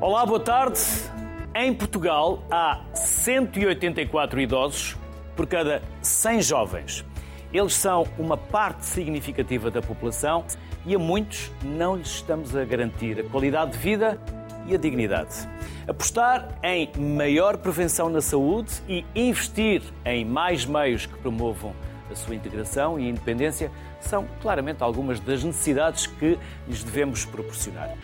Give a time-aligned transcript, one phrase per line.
[0.00, 0.80] Olá, boa tarde.
[1.54, 4.96] Em Portugal há 184 idosos
[5.36, 7.04] por cada 100 jovens.
[7.52, 10.46] Eles são uma parte significativa da população
[10.86, 14.18] e a muitos não lhes estamos a garantir a qualidade de vida
[14.66, 15.46] e a dignidade.
[15.86, 21.74] Apostar em maior prevenção na saúde e investir em mais meios que promovam
[22.10, 23.70] a sua integração e independência
[24.00, 27.94] são claramente algumas das necessidades que lhes devemos proporcionar.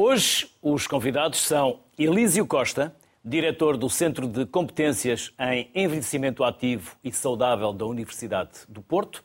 [0.00, 2.94] Hoje, os convidados são Elísio Costa,
[3.24, 9.24] diretor do Centro de Competências em Envelhecimento Ativo e Saudável da Universidade do Porto,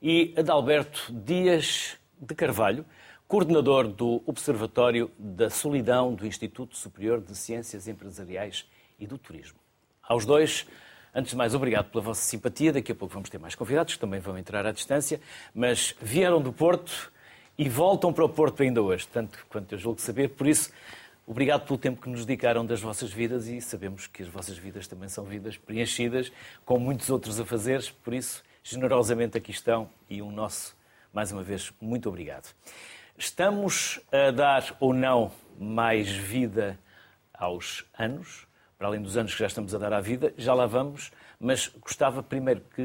[0.00, 2.86] e Adalberto Dias de Carvalho,
[3.28, 8.64] coordenador do Observatório da Solidão do Instituto Superior de Ciências Empresariais
[8.98, 9.58] e do Turismo.
[10.02, 10.66] Aos dois,
[11.14, 12.72] antes de mais, obrigado pela vossa simpatia.
[12.72, 15.20] Daqui a pouco vamos ter mais convidados que também vão entrar à distância,
[15.54, 17.12] mas vieram do Porto
[17.56, 20.30] e voltam para o Porto ainda hoje, tanto quanto eu julgo saber.
[20.30, 20.70] Por isso,
[21.26, 24.86] obrigado pelo tempo que nos dedicaram das vossas vidas e sabemos que as vossas vidas
[24.88, 26.32] também são vidas preenchidas,
[26.64, 27.90] com muitos outros a fazeres.
[27.90, 30.76] Por isso, generosamente aqui estão e um nosso,
[31.12, 32.52] mais uma vez, muito obrigado.
[33.16, 36.78] Estamos a dar ou não mais vida
[37.32, 40.66] aos anos, para além dos anos que já estamos a dar à vida, já lá
[40.66, 42.82] vamos, mas gostava primeiro que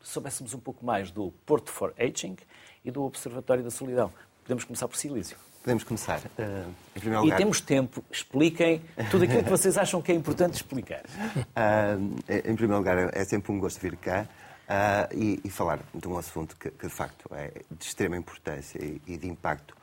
[0.00, 2.36] soubéssemos um pouco mais do Porto for Aging
[2.84, 4.12] e do Observatório da Solidão.
[4.42, 5.36] Podemos começar por Silício.
[5.62, 6.18] Podemos começar.
[6.18, 7.36] Uh, em primeiro lugar...
[7.36, 8.04] E temos tempo.
[8.10, 11.04] Expliquem tudo aquilo que vocês acham que é importante explicar.
[11.06, 16.08] Uh, em primeiro lugar, é sempre um gosto vir cá uh, e, e, falar de
[16.08, 19.76] um assunto que, que, de facto, é de extrema importância e, e de impacto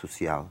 [0.00, 0.50] social,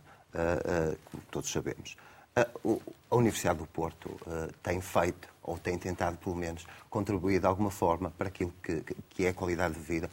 [1.06, 1.98] como todos sabemos.
[2.36, 4.20] a Universidade do Porto
[4.62, 9.26] tem feito, ou tem tentado, pelo menos, contribuir de alguma forma para aquilo que, que
[9.26, 10.12] é a qualidade de vida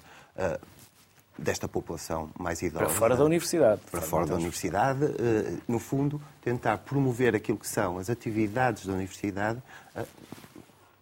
[1.39, 2.87] desta população mais idosa.
[2.87, 3.81] Para fora da universidade.
[3.91, 8.93] Para fora da universidade, eh, no fundo, tentar promover aquilo que são as atividades da
[8.93, 9.63] universidade
[9.95, 10.05] eh,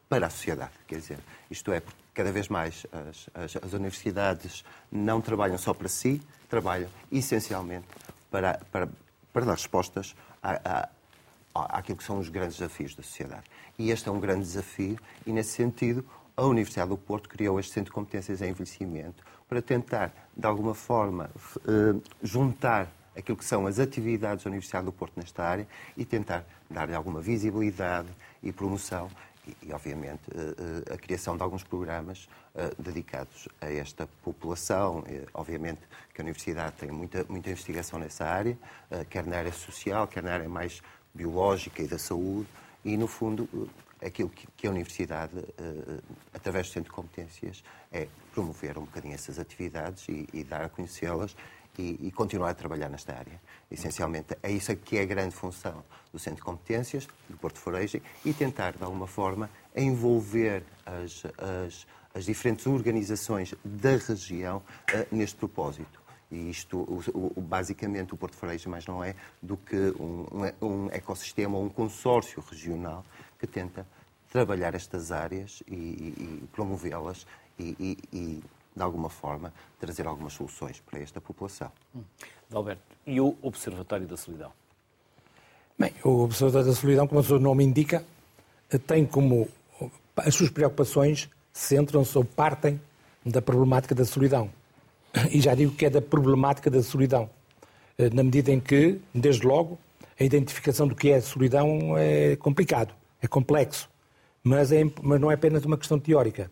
[0.09, 0.73] para a sociedade.
[0.87, 1.19] Quer dizer,
[1.51, 6.89] isto é, cada vez mais as, as, as universidades não trabalham só para si, trabalham
[7.11, 7.87] essencialmente
[8.31, 8.89] para, para,
[9.33, 10.89] para dar respostas a,
[11.55, 13.45] a, àquilo que são os grandes desafios da sociedade.
[13.79, 16.05] E este é um grande desafio, e nesse sentido,
[16.37, 19.23] a Universidade do Porto criou este Centro de Competências em Envelhecimento
[19.55, 21.31] para tentar, de alguma forma,
[21.69, 26.45] eh, juntar aquilo que são as atividades da Universidade do Porto nesta área e tentar
[26.69, 28.09] dar-lhe alguma visibilidade
[28.43, 29.09] e promoção
[29.63, 32.29] e, obviamente, eh, eh, a criação de alguns programas
[32.79, 35.03] dedicados a esta população.
[35.35, 35.81] Obviamente
[36.13, 38.57] que a Universidade tem muita, muita investigação nessa área,
[39.11, 40.81] quer na área social, quer na área mais
[41.13, 42.47] biológica e da saúde,
[42.85, 43.49] e, no fundo,
[44.05, 49.39] aquilo que, a Universidade, uh, através do Centro de Competências, é promover um bocadinho essas
[49.39, 51.35] atividades e, e dar a conhecê-las
[51.79, 53.41] e, e, continuar a trabalhar nesta área.
[53.71, 58.01] Essencialmente, é isso que é a grande função do Centro de Competências, do Porto Foreige,
[58.25, 65.37] e tentar, de alguma forma, envolver as, as, as diferentes organizações da região uh, neste
[65.37, 66.05] propósito.
[66.31, 66.79] E isto,
[67.15, 70.27] o, basicamente, o Porto Foreige mais não é do que um,
[70.61, 73.05] um, um ecossistema um consórcio regional
[73.47, 73.87] que tenta
[74.31, 77.27] trabalhar estas áreas e, e promovê-las
[77.59, 78.43] e, e,
[78.75, 81.71] de alguma forma, trazer algumas soluções para esta população.
[81.95, 82.03] Hum.
[82.53, 84.51] Alberto, e o Observatório da Solidão?
[85.79, 88.05] Bem, o Observatório da Solidão, como o seu nome indica,
[88.87, 89.49] tem como
[90.17, 92.81] as suas preocupações centram-se ou partem
[93.25, 94.51] da problemática da solidão.
[95.31, 97.31] E já digo que é da problemática da solidão,
[98.13, 99.79] na medida em que, desde logo,
[100.19, 102.93] a identificação do que é a solidão é complicado
[103.25, 103.89] é complexo,
[104.43, 106.51] mas, é, mas não é apenas uma questão teórica.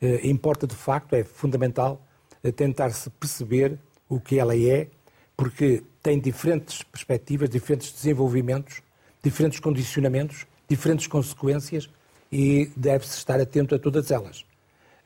[0.00, 2.02] Eh, importa, de facto, é fundamental
[2.42, 4.88] eh, tentar-se perceber o que ela é,
[5.36, 8.80] porque tem diferentes perspectivas, diferentes desenvolvimentos,
[9.22, 11.90] diferentes condicionamentos, diferentes consequências
[12.32, 14.46] e deve-se estar atento a todas elas.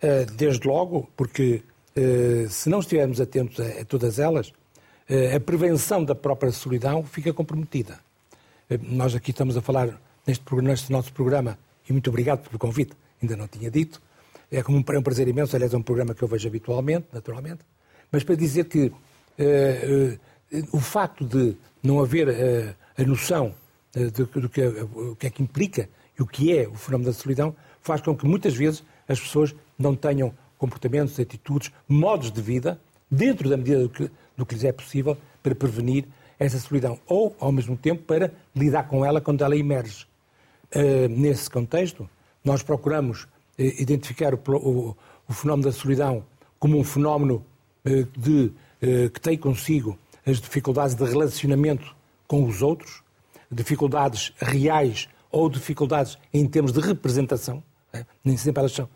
[0.01, 1.63] Eh, desde logo, porque
[2.49, 4.53] se não estivermos atentos a todas elas,
[5.35, 7.99] a prevenção da própria solidão fica comprometida.
[8.83, 11.59] Nós aqui estamos a falar neste, neste nosso programa,
[11.89, 14.01] e muito obrigado pelo convite, ainda não tinha dito.
[14.51, 17.07] É como um, é um prazer imenso, aliás, é um programa que eu vejo habitualmente,
[17.13, 17.61] naturalmente,
[18.13, 18.93] mas para dizer que uh,
[20.53, 23.55] uh, o facto de não haver uh, a noção
[24.15, 25.89] do que, o que é que implica
[26.19, 29.55] e o que é o fenómeno da solidão faz com que muitas vezes as pessoas
[29.79, 32.79] não tenham comportamentos, atitudes, modos de vida,
[33.11, 36.05] dentro da medida do que, do que lhes é possível, para prevenir
[36.39, 40.08] essa solidão ou, ao mesmo tempo, para lidar com ela quando ela emerge.
[40.71, 42.09] Eh, nesse contexto,
[42.45, 43.27] nós procuramos
[43.59, 46.25] eh, identificar o, o, o, fenómeno da solidão
[46.59, 47.45] como um fenómeno
[47.85, 48.53] eh, de,
[49.13, 51.97] que tem consigo as dificuldades de relacionamento
[52.29, 53.03] com os outros,
[53.51, 57.61] dificuldades reais ou dificuldades em termos de representação,
[58.25, 58.89] nem sempre elas são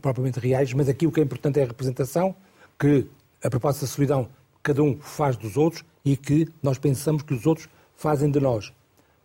[0.00, 2.34] propriamente reais, mas aqui o que é importante é a representação,
[2.78, 3.06] que
[3.44, 4.30] a proposta da solidão
[4.62, 8.72] cada um faz dos outros e que nós pensamos que os outros fazem de nós.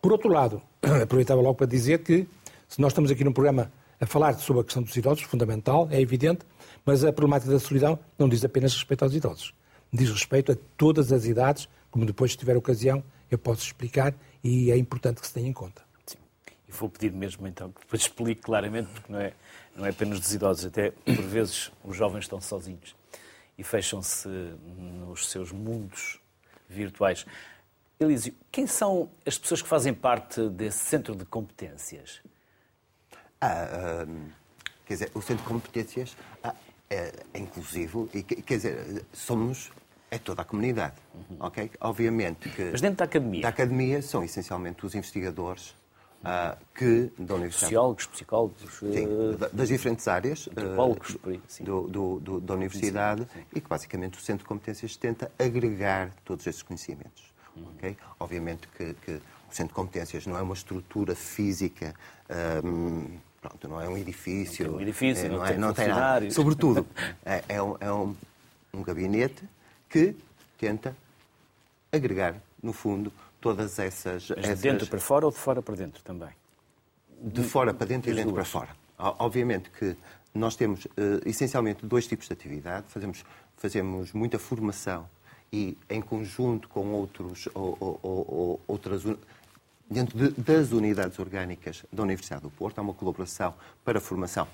[0.02, 0.62] Por outro lado,
[1.04, 2.28] aproveitava logo para dizer que
[2.68, 6.02] se nós estamos aqui num programa a falar sobre a questão dos idosos, fundamental, é
[6.02, 6.46] evidente,
[6.86, 9.54] mas a problemática da solidão não diz apenas respeito aos idosos,
[9.92, 14.14] diz respeito a todas as idades, como depois, se tiver ocasião, eu posso explicar
[14.44, 15.82] e é importante que se tenha em conta.
[16.06, 16.18] Sim.
[16.68, 19.34] E vou pedir mesmo então que depois explique claramente, porque não é,
[19.76, 22.96] não é apenas dos idosos, até por vezes os jovens estão sozinhos
[23.58, 24.28] e fecham-se
[25.08, 26.20] nos seus mundos
[26.68, 27.26] virtuais.
[28.04, 32.22] Elísio, quem são as pessoas que fazem parte desse centro de competências?
[33.42, 34.32] Ah, uh,
[34.86, 36.56] quer dizer, o centro de competências ah,
[36.90, 39.72] é, é inclusivo e, quer dizer, somos
[40.14, 41.38] é toda a comunidade, uhum.
[41.40, 41.72] ok?
[41.82, 42.66] Obviamente que...
[42.66, 43.42] Mas dentro da academia?
[43.42, 45.72] Da academia são essencialmente os investigadores
[46.22, 47.72] uh, que da Universidade...
[47.72, 48.78] Sociólogos, psicólogos...
[48.78, 49.38] Sim, uh...
[49.52, 53.46] das diferentes áreas antropólogos, uh, do, do, do, da Universidade sim, sim.
[53.56, 57.66] e que basicamente o Centro de Competências tenta agregar todos esses conhecimentos, uhum.
[57.76, 57.98] ok?
[58.20, 61.94] Obviamente que, que, o Centro de Competências não é uma estrutura física...
[62.64, 64.66] Um, pronto, não é um edifício.
[64.66, 66.32] Não tem um edifício, é, não, não, tem, é, não tem nada.
[66.32, 66.88] Sobretudo,
[67.26, 68.16] é, é, um, é um,
[68.74, 69.44] um, gabinete
[69.90, 70.16] que
[70.58, 70.96] tenta
[71.92, 73.12] agregar, no fundo,
[73.42, 74.30] todas essas.
[74.30, 74.62] Mas de essas...
[74.62, 76.30] dentro para fora ou de fora para dentro também?
[77.22, 78.70] De fora para dentro e dentro para fora.
[78.98, 79.96] Obviamente que
[80.34, 80.90] nós temos uh,
[81.26, 82.86] essencialmente dois tipos de atividade.
[82.88, 83.24] Fazemos,
[83.58, 85.08] fazemos muita formação
[85.54, 89.04] e em conjunto com outros, ou, ou, ou, outras
[89.88, 93.54] dentro de, das unidades orgânicas da Universidade do Porto, há uma colaboração
[93.86, 94.48] para formação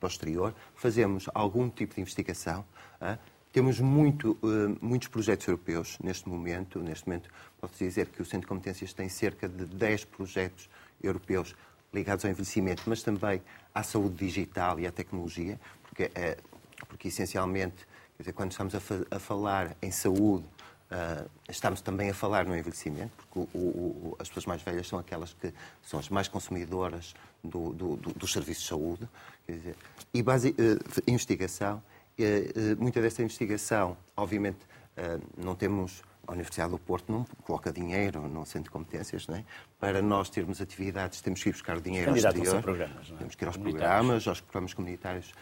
[0.00, 0.54] posterior.
[0.74, 2.64] Fazemos algum tipo de investigação.
[3.00, 3.18] Uh,
[3.52, 6.80] temos muito, uh, muitos projetos europeus neste momento.
[6.80, 7.28] Neste momento,
[7.60, 10.70] posso dizer que o Centro de Competências tem cerca de 10 projetos
[11.02, 11.54] europeus
[11.92, 13.42] ligados ao envelhecimento, mas também
[13.74, 17.86] à saúde digital e à tecnologia, porque, uh, porque essencialmente,
[18.18, 20.44] quer dizer, quando estamos a, fa a falar em saúde,
[20.90, 24.98] uh, estamos também a falar no envelhecimento, porque o, o, as pessoas mais velhas são
[24.98, 29.08] aquelas que são as mais consumidoras do, do, do, dos serviços de saúde.
[29.46, 29.76] Quer dizer,
[30.12, 30.54] e base,
[31.06, 31.82] investigação
[32.18, 34.58] eh, eh, muita dessa investigação, obviamente,
[35.36, 36.02] não temos.
[36.26, 39.44] A Universidade do Porto não coloca dinheiro no centro de competências, não é?
[39.80, 42.60] Para nós termos atividades, temos que ir buscar dinheiro ao exterior.
[42.60, 43.18] Programas, não é?
[43.20, 45.32] Temos que ir aos programas, aos programas comunitários,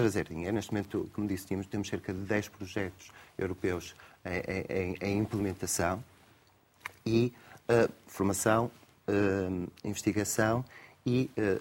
[0.00, 0.54] trazer dinheiro.
[0.54, 3.94] Neste momento, como disse, temos, temos cerca de 10 projetos europeus
[4.24, 6.02] em, em, em implementação
[7.04, 7.32] e
[7.68, 8.70] uh, formação,
[9.06, 10.64] uh, investigação
[11.04, 11.60] e uh,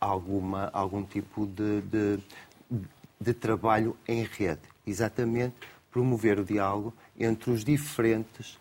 [0.00, 2.18] alguma, algum tipo de, de,
[3.20, 5.54] de trabalho em rede, exatamente
[5.90, 8.58] promover o diálogo entre os diferentes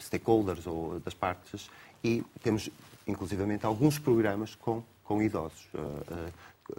[0.00, 1.68] stakeholders ou das partes
[2.02, 2.68] e temos
[3.06, 5.66] inclusivamente alguns programas com, com idosos.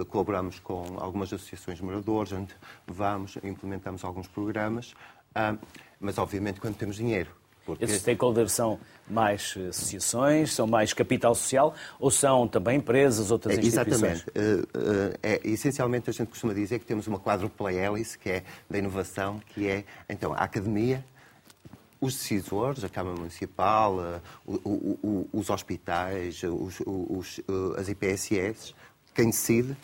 [0.10, 2.56] Colaboramos com algumas associações de moradores, onde
[2.88, 4.94] vamos, implementamos alguns programas,
[6.00, 7.32] mas obviamente quando temos dinheiro.
[7.66, 7.86] Porque...
[7.86, 13.58] Esses stakeholders são mais eh, associações, são mais capital social ou são também empresas, outras
[13.58, 14.26] é, instituições?
[14.26, 14.32] Exatamente.
[14.36, 18.44] Eh, eh, é, essencialmente, a gente costuma dizer que temos uma quadrupla hélice, que é
[18.70, 21.06] da inovação, que é, então, a academia,
[22.00, 27.40] os decisores, a Câmara Municipal, o, os hospitais, os,
[27.78, 28.74] as IPSS,
[29.14, 29.76] quem decide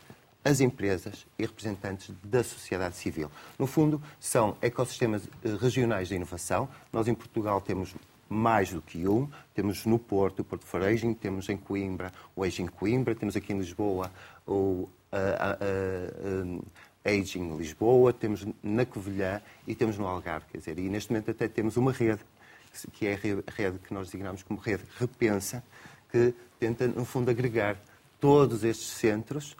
[0.43, 3.29] as empresas e representantes da sociedade civil.
[3.59, 6.69] No fundo, são ecossistemas eh, regionais de inovação.
[6.91, 7.93] Nós, em Portugal, temos
[8.29, 9.29] mais do que um.
[9.53, 13.51] Temos no Porto o Porto for Aging, temos em Coimbra o Aging Coimbra, temos aqui
[13.53, 14.11] em Lisboa
[14.45, 14.87] o
[17.03, 20.45] Aging Lisboa, temos na Covilhã e temos no Algarve.
[20.51, 22.21] Quer dizer, e neste momento até temos uma rede,
[22.93, 25.63] que é a rede que nós designamos como rede Repensa,
[26.09, 27.77] que tenta, no fundo, agregar
[28.19, 29.55] todos estes centros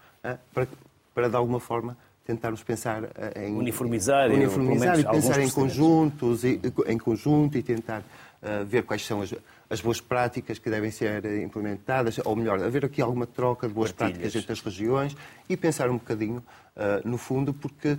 [0.54, 0.68] para,
[1.14, 1.98] para de alguma forma
[2.28, 8.02] tentarmos pensar eh, em uniformizar, uniformizar e pensar em conjuntos e, em conjunto e tentar
[8.02, 9.34] uh, ver quais são as,
[9.70, 13.94] as, boas práticas que devem ser implementadas, ou melhor, haver aqui alguma troca de boas
[13.94, 14.20] Partilhas.
[14.20, 15.16] práticas entre as regiões
[15.48, 16.44] e pensar um bocadinho
[16.76, 17.98] uh, no fundo, porque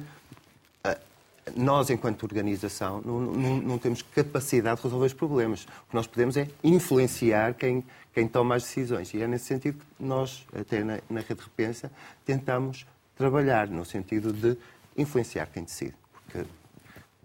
[1.56, 5.64] nós, enquanto organização, não, não, não, temos capacidade de resolver os problemas.
[5.64, 9.12] O que nós podemos é influenciar quem, quem toma as decisões.
[9.14, 11.90] E é nesse sentido que nós, até na, na Rede Repensa,
[12.24, 12.86] tentamos
[13.16, 14.56] trabalhar no sentido de
[14.96, 15.94] influenciar quem decide.
[16.12, 16.48] Porque,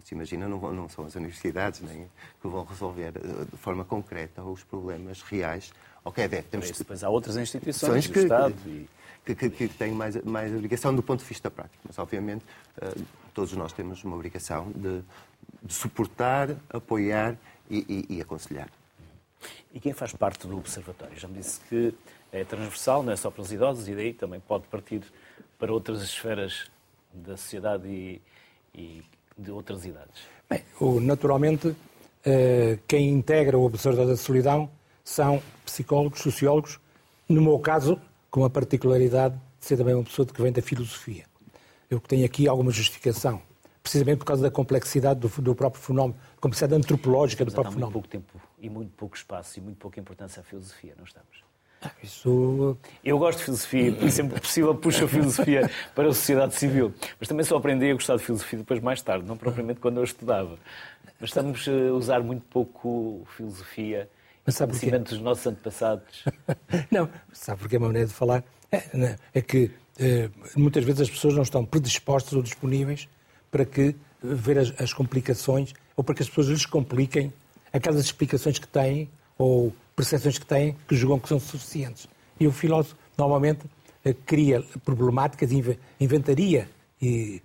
[0.04, 2.06] se imagina, não, não são as universidades nem
[2.40, 5.72] que vão resolver eh, de forma concreta os problemas reais.
[6.04, 6.70] Ok, é, temos...
[6.70, 8.88] Depois há outras instituições que, Estado e...
[9.24, 11.82] que, que, que, têm mais, mais obrigação do ponto de vista prático.
[11.86, 12.44] Mas, obviamente,
[12.80, 12.94] eh,
[13.32, 15.02] todos nós temos uma obrigação de,
[15.62, 17.36] de suportar, apoiar
[17.70, 18.68] e, e, e aconselhar.
[19.72, 21.18] E quem faz parte do Observatório?
[21.18, 21.94] Já me disse que
[22.32, 25.02] é transversal, não é só para os idosos, e daí também pode partir
[25.58, 26.70] para outras esferas
[27.12, 28.22] da sociedade e,
[28.74, 29.02] e
[29.36, 30.22] de outras idades.
[30.48, 30.62] Bem,
[31.00, 31.74] naturalmente,
[32.24, 34.70] eh, quem integra o Observatório da Solidão
[35.02, 36.80] são psicólogos, sociólogos,
[37.28, 38.00] no meu caso,
[38.34, 41.24] com a particularidade de ser também uma pessoa que vem da filosofia.
[41.88, 43.40] Eu tenho aqui alguma justificação,
[43.80, 47.92] precisamente por causa da complexidade do, do próprio fenómeno, complexidade antropológica do próprio fenómeno.
[47.92, 51.44] muito pouco tempo e muito pouco espaço e muito pouca importância à filosofia, não estamos?
[51.80, 52.76] Ah, isso...
[53.04, 56.92] Eu gosto de filosofia e sempre que possível puxo a filosofia para a sociedade civil.
[57.20, 60.04] Mas também só aprendi a gostar de filosofia depois mais tarde, não propriamente quando eu
[60.04, 60.58] estudava.
[61.20, 64.10] Mas estamos a usar muito pouco filosofia
[64.44, 66.24] mas sabe conhecimento dos nossos antepassados.
[66.90, 68.44] não, sabe porque é uma maneira de falar?
[68.70, 73.08] É, é que é, muitas vezes as pessoas não estão predispostas ou disponíveis
[73.50, 77.32] para que ver as, as, complicações ou para que as pessoas lhes compliquem
[77.72, 79.08] aquelas explicações que têm
[79.38, 82.08] ou percepções que têm que julgam que são suficientes.
[82.38, 83.64] E o filósofo normalmente
[84.04, 85.50] eh, cria problemáticas,
[86.00, 86.68] inventaria
[87.00, 87.40] e,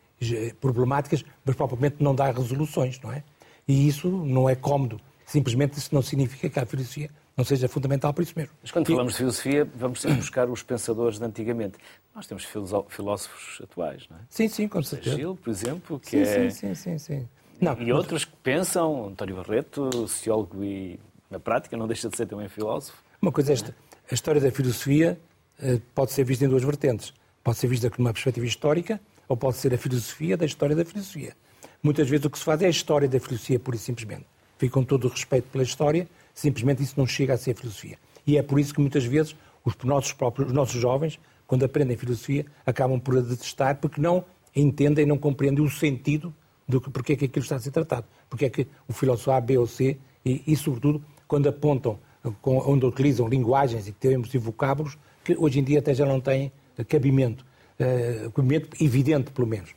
[0.59, 3.23] problemáticas, mas propriamente não dá resoluções, não é?
[3.67, 7.07] E isso não é cómodo Simplesmente isso não significa que a filosofia
[7.37, 8.51] não seja fundamental por isso mesmo.
[8.63, 11.77] Mas quando falamos de filosofia, vamos sempre buscar os pensadores de antigamente.
[12.15, 14.21] Nós temos filósofos atuais, não é?
[14.27, 15.15] Sim, sim, com certeza.
[15.15, 16.49] Gil, por exemplo, que sim, é...
[16.49, 16.97] Sim, sim, sim.
[16.97, 17.27] sim.
[17.61, 22.25] Não, e outros que pensam, António Barreto, sociólogo e, na prática, não deixa de ser
[22.25, 22.97] também filósofo.
[23.21, 23.75] Uma coisa é esta,
[24.09, 25.19] a história da filosofia
[25.61, 27.13] eh, pode ser vista em duas vertentes.
[27.43, 30.83] Pode ser vista de uma perspectiva histórica ou pode ser a filosofia da história da
[30.83, 31.37] filosofia.
[31.83, 34.25] Muitas vezes o que se faz é a história da filosofia, pura e simplesmente
[34.59, 37.97] fico com todo o respeito pela história, simplesmente isso não chega a ser filosofia.
[38.27, 39.35] E é por isso que muitas vezes
[39.65, 44.23] os nossos próprios, os nossos jovens, quando aprendem filosofia, acabam por a detestar porque não
[44.55, 46.33] entendem, não compreendem o sentido
[46.67, 48.05] do que, porque é que aquilo está a ser tratado.
[48.29, 51.97] Porque é que o filósofo A, B ou C, e, e sobretudo quando apontam,
[52.41, 56.19] com, onde utilizam linguagens e termos e vocábulos que hoje em dia até já não
[56.19, 56.51] têm
[56.87, 57.45] cabimento,
[57.79, 59.73] uh, cabimento evidente, pelo menos.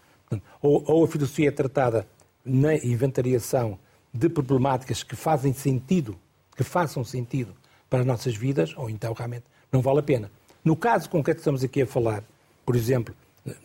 [0.61, 2.07] Ou, ou a filosofia é tratada
[2.45, 3.79] na inventariação
[4.13, 6.17] de problemáticas que fazem sentido,
[6.57, 7.55] que façam sentido
[7.89, 10.31] para as nossas vidas, ou então realmente não vale a pena.
[10.65, 12.23] No caso concreto que estamos aqui a falar,
[12.65, 13.15] por exemplo,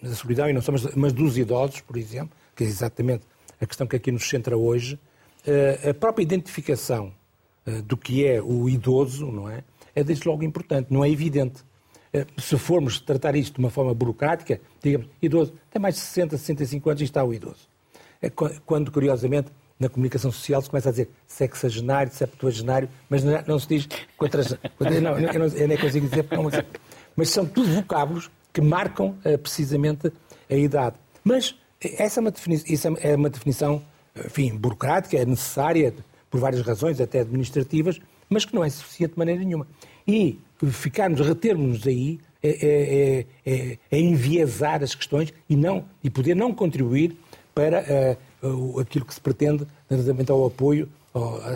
[0.02, 3.24] da solidão, e não somos, mas dos idosos, por exemplo, que é exatamente
[3.62, 5.00] a questão que aqui nos centra hoje,
[5.46, 7.14] eh, a própria identificação
[7.66, 9.64] eh, do que é o idoso, não é?
[9.94, 11.64] É desde logo importante, não é evidente.
[12.14, 16.38] Eh, se formos tratar isto de uma forma burocrática, digamos, idoso, tem mais de 60,
[16.38, 17.68] 65 anos e está o idoso.
[18.22, 23.68] É quando, curiosamente, na comunicação social se começa a dizer sexagenário, septuagenário, mas não, se
[23.68, 24.58] diz quantas.
[24.80, 26.44] Não, eu, não, eu nem consigo dizer, não,
[27.16, 30.12] mas são tudo vocábulos que marcam uh, precisamente
[30.50, 30.96] a idade.
[31.24, 33.84] Mas essa é uma definição, é uma definição
[34.26, 35.94] enfim, burocrática, é necessária
[36.30, 39.68] por várias razões, até administrativas, mas que não é suficiente de maneira nenhuma.
[40.08, 40.40] E
[40.72, 46.54] ficarmos, retermos-nos aí, é, é, é, é, enviesar as questões e, não, e poder não
[46.54, 47.18] contribuir
[47.54, 48.18] para uh,
[48.80, 50.90] aquilo que se pretende relativamente ao apoio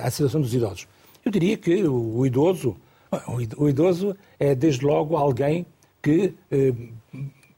[0.02, 0.88] à situação dos idosos.
[1.24, 2.76] Eu diria que o idoso,
[3.58, 5.66] o idoso é desde logo alguém
[6.02, 6.74] que, eh,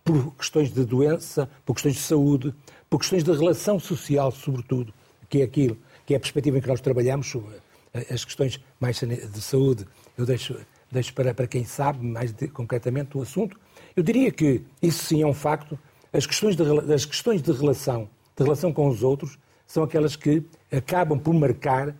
[0.04, 2.54] por questões de doença, por questões de saúde,
[2.90, 4.94] por questões de relação social, sobretudo,
[5.30, 7.34] que é aquilo, que é a perspectiva em que nós trabalhamos,
[8.12, 9.86] as questões mais de saúde,
[10.18, 10.58] eu deixo,
[10.92, 13.58] deixo para, para quem sabe mais de, concretamente o assunto.
[13.96, 15.80] Eu diria que isso sim é um facto.
[16.12, 16.64] As questões de,
[16.94, 21.90] as questões de relação de relação com os outros são aquelas que acabam por marcar
[21.90, 21.96] uh,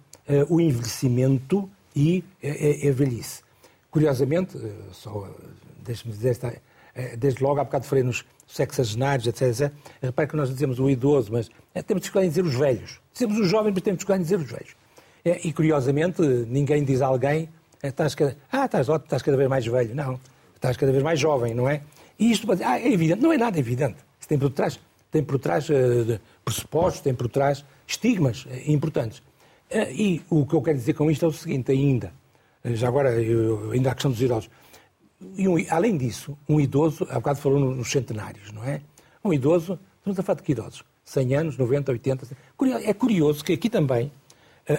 [0.50, 3.42] o envelhecimento e uh, a velhice.
[3.90, 5.30] Curiosamente, uh, só
[5.84, 6.38] deixe-me dizer,
[7.18, 9.72] desde logo há bocado falei nos sexagenários, etc, etc.
[10.02, 11.50] Repare que nós dizemos o idoso, mas
[11.86, 13.00] temos dificuldade em dizer os velhos.
[13.12, 14.76] Dizemos os jovens, mas temos dificuldade em dizer os velhos.
[15.44, 17.50] E, curiosamente, ninguém diz a alguém,
[17.82, 19.96] estás cada, ah, estás, estás cada vez mais velho.
[19.96, 20.20] Não,
[20.56, 21.82] estás cada vez mais jovem, não é?
[22.18, 23.22] E isto ah, é evidente.
[23.22, 23.98] Não é nada evidente.
[24.20, 24.80] Isso tem por trás
[25.14, 29.20] tem por trás uh, pressupostos, tem por trás estigmas uh, importantes.
[29.70, 32.12] Uh, e o que eu quero dizer com isto é o seguinte, ainda,
[32.66, 34.50] já agora, ainda a questão dos idosos.
[35.22, 38.82] Um, além disso, um idoso, há bocado falou nos centenários, não é?
[39.24, 40.84] Um idoso, estamos a falar de que idosos?
[41.06, 42.28] 100 anos, 90, 80.
[42.84, 44.12] É curioso que aqui também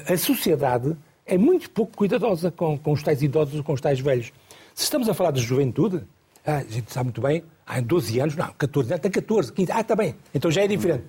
[0.08, 4.32] a sociedade é muito pouco cuidadosa com, com os tais idosos, com os tais velhos.
[4.74, 6.02] Se estamos a falar de juventude,
[6.46, 9.72] ah, a gente sabe muito bem, há 12 anos, não, 14 anos, tem 14, 15,
[9.72, 11.04] ah, está bem, então já é diferente.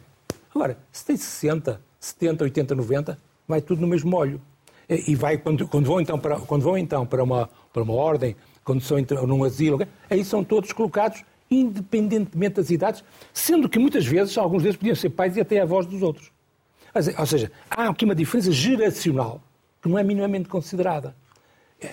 [0.54, 4.42] Agora, se tem 60, 70, 80, 90, vai tudo no mesmo molho.
[4.88, 8.36] E vai, quando, quando vão então, para, quando vão, então para, uma, para uma ordem,
[8.64, 8.98] quando são
[9.28, 14.78] num asilo, aí são todos colocados independentemente das idades, sendo que muitas vezes alguns deles
[14.78, 16.32] podiam ser pais e até avós dos outros.
[17.18, 19.42] Ou seja, há aqui uma diferença geracional
[19.82, 21.16] que não é minimamente considerada.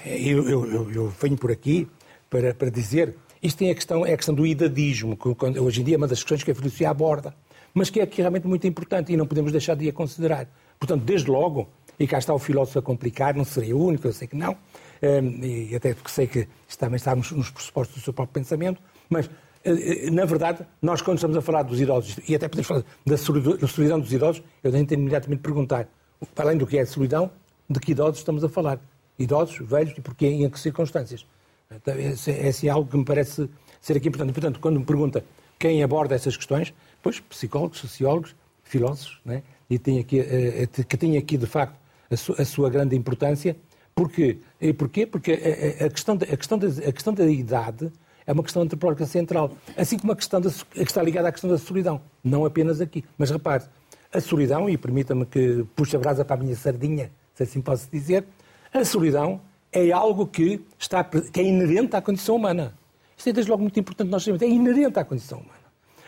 [0.07, 1.89] eu, eu, eu venho por aqui
[2.31, 5.85] para, para dizer, isto tem a questão, é a questão do idadismo, que hoje em
[5.85, 7.35] dia é uma das questões que a filosofia aborda,
[7.75, 10.47] mas que é aqui realmente muito importante e não podemos deixar de a considerar.
[10.79, 11.69] Portanto, desde logo,
[11.99, 14.57] e cá está o filósofo a complicar, não seria o único, eu sei que não,
[15.03, 16.47] e até porque sei que
[16.79, 19.29] também estamos nos pressupostos do seu próprio pensamento, mas
[19.65, 22.85] eh, eh, na verdade, nós quando estamos a falar dos idosos, e até podemos falar
[23.07, 25.89] da solidão dos idosos, eu tenho que imediatamente perguntar,
[26.37, 27.31] além do que é solidão,
[27.69, 28.81] de que idosos estamos a falar?
[29.19, 31.25] Idosos, velhos e porquê e em que circunstâncias?
[31.99, 33.49] Esse é assim, algo que me parece
[33.81, 34.33] ser aqui importante.
[34.33, 35.25] Portanto, quando me pergunta
[35.59, 39.43] quem aborda essas questões, pois psicólogos, sociólogos, filósofos, né?
[39.69, 41.79] e tem aqui, eh, que têm aqui de facto
[42.11, 43.57] a, su a sua grande importância.
[43.95, 44.39] Porquê?
[44.61, 45.07] E porquê?
[45.07, 47.93] Porque a, questão a, questão a questão da idade
[48.27, 51.51] é uma questão antropológica central, assim como a questão da, que está ligada à questão
[51.51, 53.05] da solidão, não apenas aqui.
[53.19, 53.65] Mas repare,
[54.13, 57.89] a solidão, e permita-me que puxe a brasa para a minha sardinha, se assim posso
[57.91, 58.25] dizer,
[58.73, 59.41] a solidão
[59.73, 62.75] é algo que, está, que é inerente à condição humana.
[63.17, 65.63] Isto é desde logo muito importante nós sabermos, é inerente à condição humana.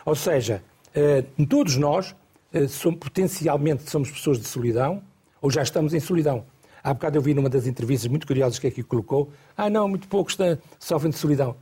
[0.05, 0.63] Ou seja,
[0.95, 2.15] eh, todos nós
[2.53, 5.03] eh, somos, potencialmente somos pessoas de solidão,
[5.41, 6.45] ou já estamos em solidão.
[6.83, 10.07] Há bocado eu vi numa das entrevistas muito curiosas que aqui colocou, ah não, muito
[10.09, 10.37] poucos
[10.79, 11.57] sofrem de solidão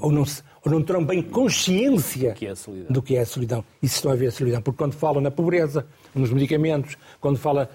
[0.00, 0.24] ou não,
[0.64, 2.54] ou não terão bem consciência que é
[2.88, 3.64] do que é a solidão.
[3.82, 4.62] E se estão a ver a solidão.
[4.62, 7.70] Porque quando falam na pobreza, nos medicamentos, quando fala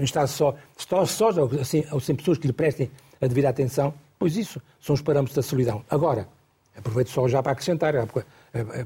[0.00, 1.30] em estar só, só, só
[1.60, 5.34] assim, ou sem pessoas que lhe prestem a devida atenção, pois isso são os parâmetros
[5.34, 5.84] da solidão.
[5.88, 6.28] Agora,
[6.76, 7.94] aproveito só já para acrescentar,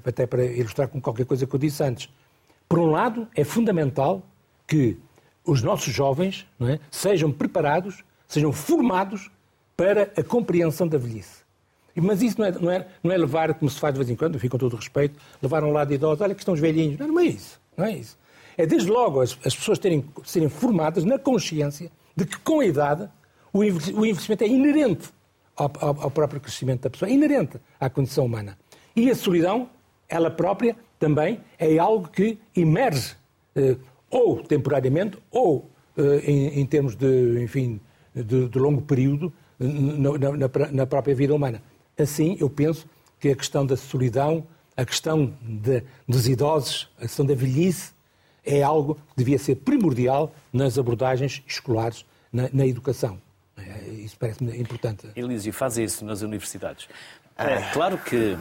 [0.06, 2.08] até para ilustrar com qualquer coisa que eu disse antes.
[2.68, 4.23] Por um lado, é fundamental
[4.66, 4.99] que
[5.44, 9.30] os nossos jovens é, sejam preparados, sejam formados
[9.76, 11.43] para a compreensão da velhice.
[11.96, 14.16] Mas isso não é, não, é, não é levar, como se faz de vez em
[14.16, 16.61] quando, enfim, com todo o respeito, levar um lado de idosos, olha que estão os
[16.61, 16.98] velhinhos.
[16.98, 17.61] Não, não é isso.
[17.76, 18.18] Não é isso.
[18.57, 22.66] É desde logo as, as pessoas terem, serem formadas na consciência de que com a
[22.66, 23.09] idade
[23.52, 25.11] o envelhecimento é inerente
[25.57, 28.59] ao, ao, ao, próprio crescimento da pessoa, é inerente à condição humana.
[28.96, 29.68] E a solidão,
[30.09, 33.14] ela própria, também é algo que emerge,
[33.54, 33.76] eh,
[34.11, 37.80] ou temporariamente, ou eh, em, em, termos de, enfim,
[38.12, 41.62] de, de longo período, na, na, na própria vida humana.
[41.98, 42.87] Assim, eu penso
[43.20, 47.92] que a questão da solidão, a questão de, dos idosos, a questão da velhice,
[48.44, 53.18] é algo que devia ser primordial nas abordagens escolares, na, na educação.
[53.57, 55.09] É, isso parece-me importante.
[55.16, 56.88] Elísio, faz isso nas universidades.
[57.37, 58.37] É, claro que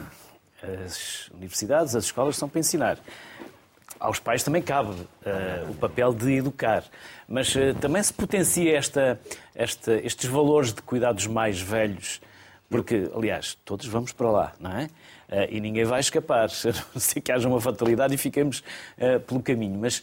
[0.84, 2.98] as universidades, as escolas são para ensinar.
[3.98, 6.84] Aos pais também cabe uh, o papel de educar,
[7.28, 9.20] mas uh, também se potencia esta,
[9.54, 12.20] esta, estes valores de cuidados mais velhos
[12.74, 14.86] porque, aliás, todos vamos para lá, não é?
[15.28, 18.64] Uh, e ninguém vai escapar, a não ser que haja uma fatalidade e fiquemos
[18.98, 19.78] uh, pelo caminho.
[19.78, 20.02] Mas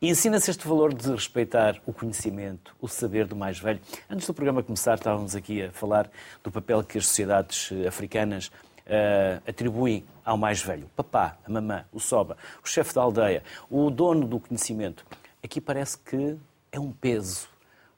[0.00, 3.78] ensina-se este valor de respeitar o conhecimento, o saber do mais velho.
[4.08, 6.10] Antes do programa começar, estávamos aqui a falar
[6.42, 10.86] do papel que as sociedades eh, africanas uh, atribuem ao mais velho.
[10.86, 15.04] O papá, a mamã, o soba, o chefe da aldeia, o dono do conhecimento.
[15.44, 16.38] Aqui parece que
[16.72, 17.50] é um peso.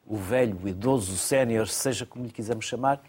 [0.05, 3.01] O velho, o idoso, o sénior, seja como lhe quisermos chamar,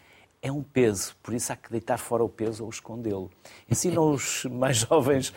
[0.42, 3.30] é um peso, por isso há que deitar fora o peso ou escondê-lo.
[3.70, 5.32] Ensinam os mais jovens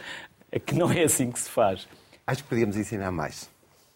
[0.65, 1.87] que não é assim que se faz.
[2.25, 3.49] Acho que podíamos ensinar mais.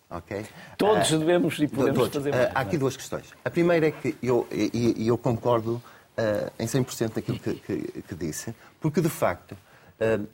[0.09, 0.45] Okay?
[0.77, 2.13] Todos uh, devemos e podemos todos.
[2.13, 2.49] fazer mais.
[2.49, 3.25] Uh, há aqui duas questões.
[3.43, 8.15] A primeira é que eu, e, eu concordo uh, em 100% daquilo que, que, que,
[8.15, 9.57] disse, porque de facto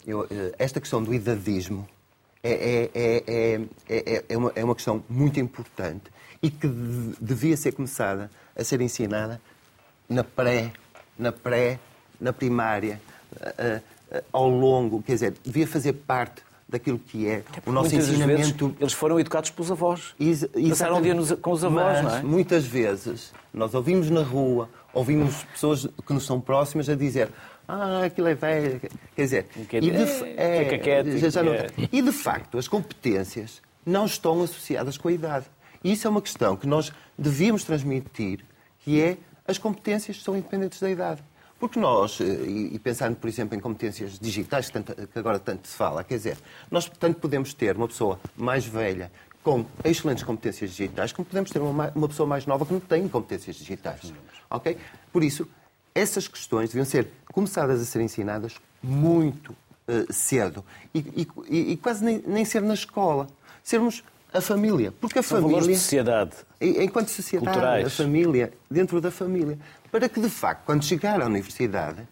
[0.06, 0.28] eu,
[0.60, 1.88] esta questão do idadismo
[2.44, 3.24] é, é,
[3.90, 6.68] é, é, uma, é uma questão muito importante e que
[7.20, 9.42] devia ser começada a ser ensinada
[10.10, 10.72] na pré,
[11.18, 11.80] na pré,
[12.20, 13.00] na primária,
[13.34, 18.68] uh, uh, ao longo, quer dizer, devia fazer parte daquilo que é o nosso ensinamento.
[18.68, 20.16] Vezes, eles foram educados pelos avós.
[20.20, 22.24] Ex Passaram um dia nos, com os avós, Mas, não é?
[22.24, 27.30] muitas vezes, nós ouvimos na rua, ouvimos pessoas que nos são próximas a dizer
[27.68, 28.82] ah, aquilo é velho.
[29.16, 30.04] Quer dizer, é, e, de,
[30.38, 31.54] é, é, já, já não,
[31.92, 35.46] e de facto, as competências não estão associadas com a idade.
[35.84, 38.40] E isso é uma questão que nós devíamos transmitir,
[38.80, 41.24] que é as competências são independentes da idade.
[41.60, 46.04] Porque nós, eh, e pensando, por exemplo, em competências digitais, que agora tanto se fala,
[46.04, 46.38] quer dizer,
[46.70, 51.60] nós tanto podemos ter uma pessoa mais velha com excelentes competências digitais, como podemos ter
[51.60, 54.12] uma, uma pessoa mais nova que não tem competências digitais.
[54.50, 54.76] Ok?
[55.14, 55.48] Por isso,
[55.94, 59.52] essas questões deviam ser começadas a ser ensinadas muito
[59.88, 63.28] uh, cedo e, e, e quase nem, nem, ser na escola.
[63.64, 64.04] Sermos
[64.38, 64.92] a família.
[64.92, 65.62] Porque a família.
[65.62, 66.32] de sociedade.
[66.60, 67.88] Enquanto sociedade, culturais.
[67.88, 69.58] a família, dentro da família.
[69.92, 72.08] Para que, de facto, quando chegar à universidade,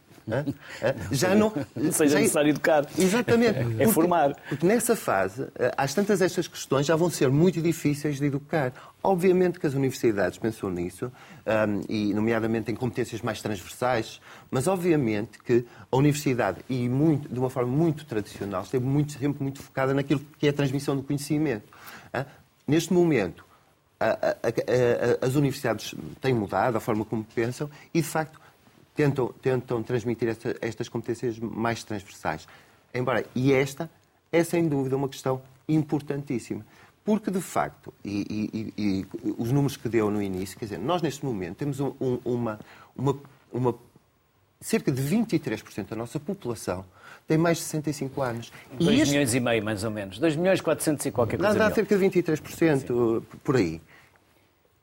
[1.12, 1.52] Já não.
[1.76, 2.86] Não seja já- necessário educar.
[2.98, 3.60] Exatamente.
[3.60, 4.36] É Porque- formar.
[4.50, 8.72] Porque nessa fase, eh, às tantas estas questões já vão ser muito difíceis de educar.
[9.04, 11.12] Obviamente que as universidades pensam nisso,
[11.46, 17.38] ahm, e nomeadamente em competências mais transversais, mas obviamente que a universidade, e muito, de
[17.40, 21.04] uma forma muito tradicional, esteve muito, sempre muito focada naquilo que é a transmissão do
[21.04, 21.66] conhecimento.
[22.14, 22.26] Ah,
[22.66, 23.44] Neste momento,
[24.00, 24.36] a- a-
[25.22, 28.40] a- as universidades têm mudado a forma como pensam e, de facto,
[28.96, 32.48] tentam, tentam transmitir esta- estas competências mais transversais.
[32.94, 33.90] Embora, e esta
[34.32, 36.66] é sem dúvida uma questão importantíssima.
[37.04, 39.06] Porque, de facto, e, e- e-
[39.38, 42.60] os números que deu no início, quer dizer, nós neste momento temos um- um- uma,
[42.96, 43.20] uma,
[43.52, 43.76] uma-
[44.62, 46.86] cerca de 23% da nossa população
[47.28, 48.52] tem mais de 65 anos.
[48.80, 50.18] 2 este- milhões e meio, mais ou menos.
[50.20, 51.60] 2 milhões 400 e qualquer Dá, coisa.
[51.60, 51.76] dá mil.
[51.76, 53.82] cerca de 23% por aí.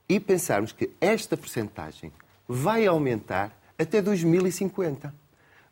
[0.08, 2.12] E pensarmos que esta percentagem
[2.48, 5.12] vai aumentar até 2050.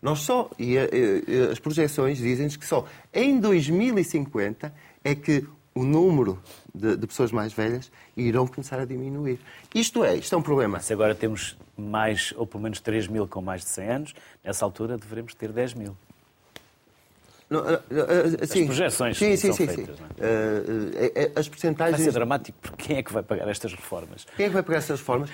[0.01, 5.44] Nós só, e eh, eh, as projeções dizem-nos que só em 2050 é que
[5.75, 6.40] o número
[6.75, 9.38] de, de pessoas mais velhas irão começar a diminuir.
[9.75, 10.81] Isto é, isto é um problema.
[10.81, 14.64] Se agora temos mais, ou pelo menos 3 mil com mais de 100 anos, nessa
[14.64, 15.97] altura devemos ter 10 mil.
[17.49, 17.81] Não, eh,
[18.42, 18.66] eh, sim.
[18.66, 22.03] projeções sim, sim, são feitas, não eh, as Vai percentagens...
[22.03, 24.27] ser dramático, porque quem é que vai pagar estas reformas?
[24.37, 25.31] Quem é que vai pagar essas reformas?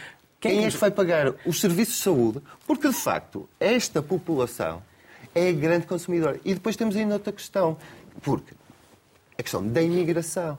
[0.48, 2.40] Quem é é que- vai pagar os serviços de saúde?
[2.66, 4.83] Porque, de facto, esta população
[5.35, 6.40] é grande consumidora.
[6.44, 7.76] E depois temos ainda outra questão.
[8.22, 8.54] Porque
[9.38, 10.57] a questão da imigração.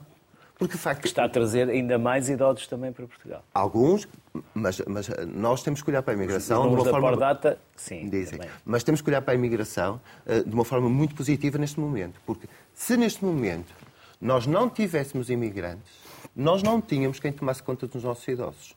[0.58, 3.44] Porque, de facto, Que está a trazer ainda mais idosos também para Portugal.
[3.52, 4.08] alguns,
[4.54, 7.08] mas, mas nós temos que olhar para a imigração de uma da forma...
[7.10, 8.08] Pordata, sim.
[8.08, 8.38] Dizem.
[8.38, 8.54] também.
[8.64, 12.18] Mas temos que olhar para a imigração eh, de uma forma muito positiva neste momento.
[12.24, 13.74] Porque se neste momento
[14.18, 15.92] nós não tivéssemos imigrantes,
[16.34, 18.74] nós não tínhamos quem tomasse conta dos nossos idosos.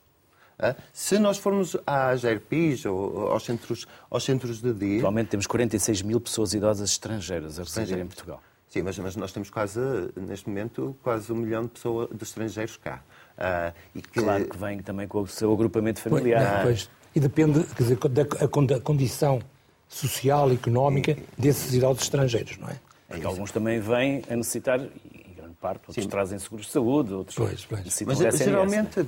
[0.92, 4.98] Se nós formos às GRPs ou aos centros, aos centros de dia.
[4.98, 8.42] Atualmente temos 46 mil pessoas idosas estrangeiras a residir em Portugal.
[8.68, 9.80] Sim, mas, mas nós temos quase,
[10.16, 13.02] neste momento, quase um milhão de pessoas de estrangeiros cá.
[13.36, 16.62] Ah, e que, Claro que vem também com o seu agrupamento Pois, familiar.
[16.62, 16.88] pois.
[17.14, 19.40] E depende quer dizer, da, a con- da condição
[19.88, 22.76] social e económica desses idosos estrangeiros, não é?
[23.08, 25.19] Porque alguns também vêm a necessitar, e
[25.60, 28.00] parte, outros trazem seguros de saúde, outros Pois, pois.
[28.06, 29.00] Mas geralmente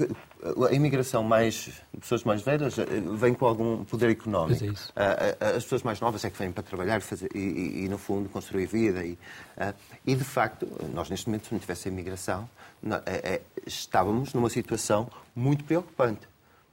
[0.70, 1.54] a imigração mais
[1.92, 2.84] de pessoas mais velhas eh,
[3.16, 4.58] vem com algum poder económico.
[4.58, 4.92] Pois é isso.
[4.94, 7.88] Ah, ah, As pessoas mais novas é que vêm para trabalhar fazer, e, e, e,
[7.88, 9.04] no fundo, construir vida.
[9.04, 9.18] E,
[9.56, 9.72] ah,
[10.06, 12.48] e, de facto, nós neste momento, se não tivesse a imigração,
[12.82, 16.28] não- é- é- estávamos numa situação muito preocupante.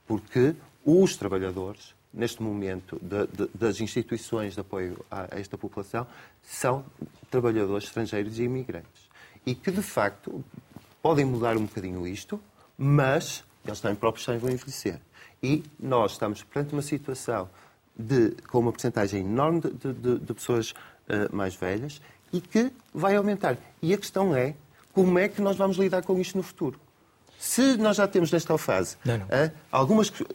[0.06, 6.06] Porque os trabalhadores, neste momento, de- de- das instituições de apoio a a esta população,
[6.42, 6.84] são
[7.30, 9.08] trabalhadores estrangeiros e imigrantes.
[9.46, 10.44] E que, de facto,
[11.02, 12.40] podem mudar um bocadinho isto,
[12.76, 15.00] mas eles também próprios também vão envelhecer.
[15.42, 17.48] E nós estamos perante uma situação
[17.96, 20.74] de, com uma porcentagem enorme de, de- de- pessoas
[21.08, 22.00] eh, mais velhas
[22.32, 23.56] e que vai aumentar.
[23.82, 24.54] E a questão é
[24.92, 26.78] como é que nós vamos lidar com isto no futuro.
[27.38, 29.26] Se nós já temos nesta fase Não, não.
[29.30, 30.26] eh, algumas que-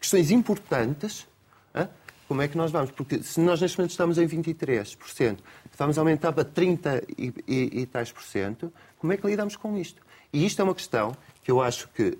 [0.00, 1.26] questões importantes,
[1.74, 1.86] eh,
[2.28, 2.90] como é que nós vamos?
[2.90, 5.38] Porque se nós neste momento estamos em 23%,
[5.76, 9.76] vamos aumentar para 30 e, e, e tais por cento, como é que lidamos com
[9.78, 10.02] isto?
[10.32, 12.18] E isto é uma questão que eu acho que,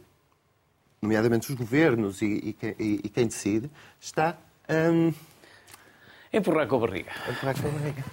[1.02, 4.36] nomeadamente os governos e, e quem, quem decide, está
[4.68, 5.12] hum,
[6.32, 7.10] Empurrar com a barriga.
[7.28, 8.04] empurrar com a barriga.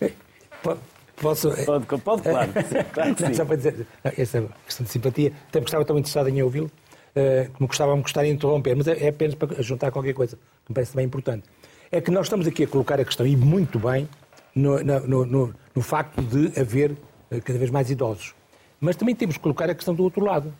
[0.62, 0.78] Po-
[1.16, 1.50] Posso...
[1.66, 2.50] Pode, pode claro.
[2.94, 3.34] claro que sim.
[3.34, 6.70] Só para dizer, não, essa questão de simpatia, até porque estava tão interessado em ouvi-lo,
[6.70, 6.79] eh,
[7.14, 10.36] que me gostava me gostar de interromper, mas é, é apenas para juntar qualquer coisa,
[10.36, 11.44] que me parece bem importante.
[11.90, 14.08] É que nós estamos aqui a colocar a questão, e muito bem,
[14.54, 16.96] no, no- no- no facto de haver
[17.30, 18.34] eh, cada vez mais idosos.
[18.80, 20.52] Mas também temos que colocar a questão do outro lado.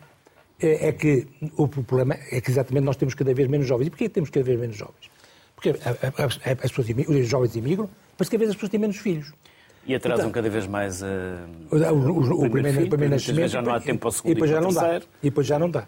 [0.61, 3.87] É, é que o problema é que exatamente nós temos cada vez menos jovens.
[3.87, 5.09] E porquê temos cada vez menos jovens?
[5.55, 6.25] Porque a- a- a-
[6.63, 9.33] as pessoas, os jovens imigram, mas cada vez as pessoas têm menos filhos.
[9.87, 11.07] E atrasam cada vez mais a.
[11.71, 13.49] O, o- o- o primeiro, filho, primeiro nascimento.
[13.49, 15.01] já não há tempo para o segundo e depois já não dá.
[15.23, 15.87] E depois já não dá.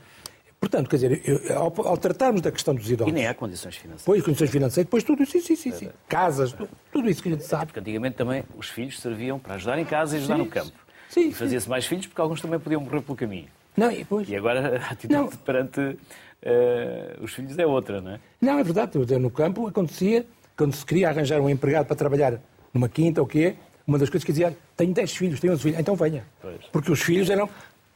[0.64, 3.76] Portanto, quer dizer, eu- ao, ao tratarmos da questão dos E idosos, nem há condições
[3.76, 4.02] financeiras.
[4.04, 5.90] depois condições financeiras, depois tudo isso, sim, sim, sim, sim.
[6.08, 7.66] Casas, tu- tudo isso que a gente sabe.
[7.66, 10.72] Porque antigamente também os filhos serviam para ajudar em casa e ajudar Sim, no campo.
[11.10, 13.48] sim, e fazia-se mais filhos porque alguns também podiam morrer pelo caminho.
[13.76, 15.28] Não, e depois, E agora a atitude Não.
[15.28, 15.98] perante
[16.42, 18.20] eh, os filhos é outra, não é?
[18.40, 22.40] não, é verdade, no campo acontecia, quando se queria arranjar um empregado para trabalhar
[22.74, 25.62] numa quinta ou o quê, uma das coisas que dizia, tenho 10 filhos, tenho 11
[25.64, 26.24] filhos, então venha.
[26.42, 26.56] Pois.
[26.72, 27.50] Porque os filhos eram.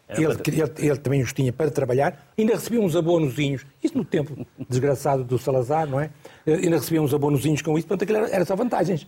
[0.09, 4.05] Ele, para- ele- ele também os tinha para trabalhar, ainda recebia uns abonozinhos, isso no
[4.05, 6.09] tempo desgraçado do Salazar, não é?
[6.45, 9.05] Eh, Ainda recebia uns abonozinhos com isso, portanto aquilo era, era só vantagens.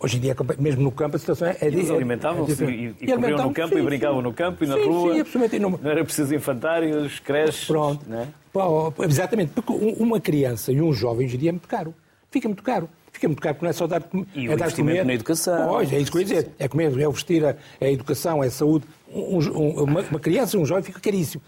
[0.00, 1.56] Hoje em dia, mesmo no campo, a situação é.
[1.60, 2.82] é Eles é- alimentavam-se é e, diferente.
[2.82, 4.22] e, e corriam no alimentavam- campo sim, e brincavam sim.
[4.24, 5.14] no campo e na Sim, rua.
[5.14, 5.58] Sim, absolutamente.
[5.60, 7.64] Não, Não era preciso infantários, creches.
[7.66, 8.04] Pronto.
[8.08, 8.26] Não é?
[8.52, 11.94] Pô, Exatamente, porque um- uma criança e um jovem hoje em dia é muito caro.
[12.30, 12.88] Fica muito caro.
[13.14, 14.02] Fica muito caro, porque não é só dar,
[14.34, 15.04] e é o dar comer.
[15.04, 15.68] na educação.
[15.68, 16.50] Pois, é isso que eu ia dizer.
[16.58, 18.84] É comer, é vestir, é a educação, é a saúde.
[19.08, 21.40] Um, um, uma, uma, criança, um jovem, fica caríssimo.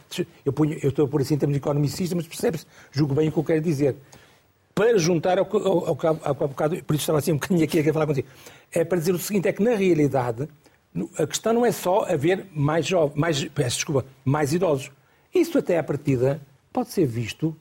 [0.45, 3.33] Eu, ponho, eu estou a pôr assim em termos economicistas, mas percebe-se, julgo bem o
[3.33, 3.97] que eu quero dizer.
[4.73, 8.07] Para juntar ao, ao, ao bocado, por isso estava assim um bocadinho aqui a falar
[8.07, 8.29] contigo,
[8.73, 10.49] é para dizer o seguinte, é que na realidade
[11.19, 14.91] a questão não é só haver mais jovens, mais, peço desculpa, mais idosos.
[15.35, 16.41] Isso até à partida
[16.73, 17.57] pode ser visto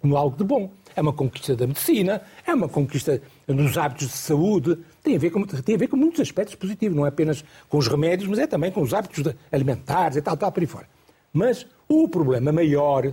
[0.00, 0.70] como algo de bom.
[0.94, 3.20] É uma conquista da medicina, é uma conquista
[3.54, 6.96] nos hábitos de saúde, tem a ver com, tem a ver com muitos aspectos positivos,
[6.96, 10.36] não é apenas com os remédios, mas é também com os hábitos alimentares e tal,
[10.36, 10.86] tal, por aí fora.
[11.32, 13.12] Mas o problema maior,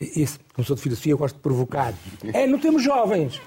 [0.00, 1.94] esse, como sou de filosofia, eu gosto de provocar,
[2.32, 3.40] é não temos jovens.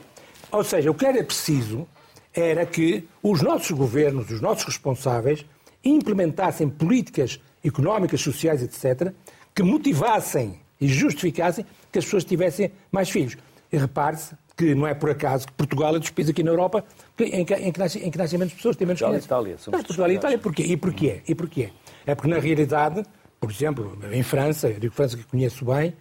[0.52, 1.88] Ou seja, o que era preciso
[2.34, 5.46] era que os nossos governos, os nossos responsáveis,
[5.84, 9.14] implementassem políticas económicas, sociais, etc.,
[9.54, 13.38] que motivassem e justificassem que as pessoas tivessem mais filhos.
[13.72, 16.84] E repare-se que não é por acaso que Portugal é dos países aqui na Europa
[17.20, 19.26] em que, em que, nascem, em que nascem menos pessoas, têm menos crianças.
[19.26, 20.64] Itália, Mas Portugal e Itália, porquê?
[20.64, 21.22] E porquê?
[21.28, 21.70] E porquê?
[22.06, 23.04] É porque, na realidade,
[23.40, 25.94] por exemplo, em França, eu digo França que conheço bem,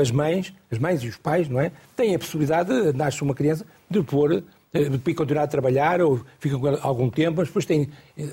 [0.00, 1.72] as mães, as mães e os pais, não é?
[1.96, 7.08] Têm a possibilidade, nasce uma criança, de pôr de continuar a trabalhar ou ficam algum
[7.08, 7.88] tempo, mas depois têm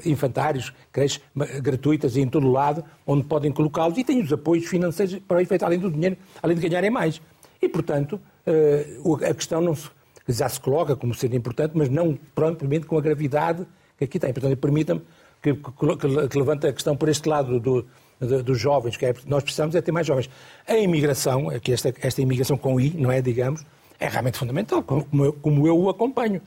[0.05, 1.21] infantários, creches
[1.61, 5.39] gratuitas em todo o lado, onde podem colocá-los e têm os apoios financeiros para o
[5.39, 7.21] efeito, além do dinheiro, além de ganharem mais.
[7.61, 9.89] E, portanto, eh, a questão não se,
[10.27, 13.65] já se coloca como sendo importante, mas não propriamente com a gravidade
[13.97, 14.33] que aqui tem.
[14.33, 15.01] Portanto, permita-me
[15.41, 17.85] que, que, que levante a questão por este lado do,
[18.43, 20.29] dos jovens, que é, nós precisamos é ter mais jovens.
[20.67, 23.65] A imigração, aqui esta, esta imigração com I, não é, digamos,
[23.99, 26.41] é realmente fundamental, como eu, como eu o acompanho.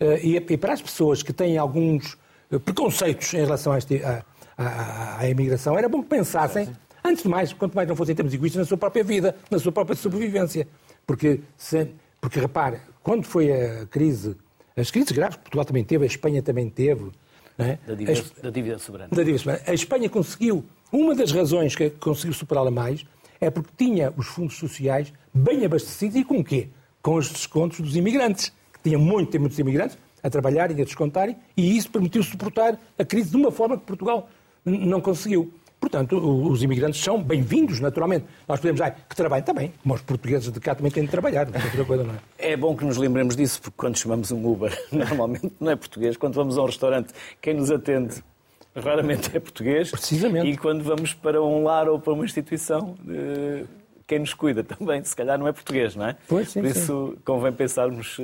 [0.00, 2.18] Uh, e, e, para as pessoas que têm alguns
[2.50, 4.24] eh, preconceitos em relação a este, à,
[4.58, 6.68] à, à imigração, era bom que pensassem,
[7.04, 9.70] antes de mais, quanto mais não fossem termos egoístas, na sua própria vida, na sua
[9.70, 10.66] própria sobrevivência.
[11.06, 11.88] Porque, se,
[12.20, 14.36] porque repare, quando foi a crise,
[14.76, 17.10] as crises graves que Portugal também teve, a Espanha também teve,
[17.58, 17.78] é?
[17.86, 19.10] da, dívida, a, da dívida soberana.
[19.10, 19.64] Da dívida soberana.
[19.66, 23.04] A Espanha conseguiu, uma das razões que conseguiu superá-la mais,
[23.40, 26.68] é porque tinha os fundos sociais bem abastecidos e com o quê?
[27.02, 31.36] com os descontos dos imigrantes, que tinha muito, muitos imigrantes a trabalharem e a descontarem,
[31.56, 34.30] e isso permitiu suportar a crise de uma forma que Portugal
[34.64, 35.52] não conseguiu.
[35.82, 38.24] Portanto, os imigrantes são bem-vindos, naturalmente.
[38.46, 41.44] Nós podemos dizer que trabalhem também, como os portugueses de cá também têm de trabalhar,
[41.50, 42.18] não é outra coisa, não é?
[42.52, 46.16] É bom que nos lembremos disso, porque quando chamamos um Uber, normalmente não é português.
[46.16, 48.22] Quando vamos a um restaurante, quem nos atende
[48.76, 49.90] raramente é português.
[49.90, 50.48] Precisamente.
[50.48, 53.64] E quando vamos para um lar ou para uma instituição, eh,
[54.06, 56.16] quem nos cuida também, se calhar, não é português, não é?
[56.28, 57.22] Pois, sim, Por isso sim.
[57.24, 58.20] convem pensarmos.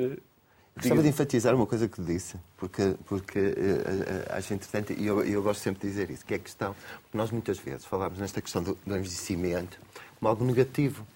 [0.78, 5.42] Gostava de enfatizar uma coisa que disse, porque, porque uh, acho interessante, e eu, eu,
[5.42, 8.40] gosto sempre de dizer isso, que é a questão, porque nós muitas vezes falamos nesta
[8.40, 9.78] questão do, do envelhecimento
[10.18, 11.06] como algo negativo.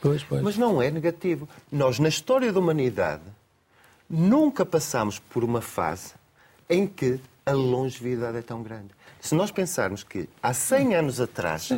[0.00, 0.42] Pois, pois.
[0.42, 1.48] Mas não é negativo.
[1.70, 3.22] Nós, na história da humanidade,
[4.08, 6.14] nunca passamos por uma fase
[6.68, 8.90] em que a longevidade é tão grande.
[9.20, 11.70] Se nós pensarmos que há 100 anos atrás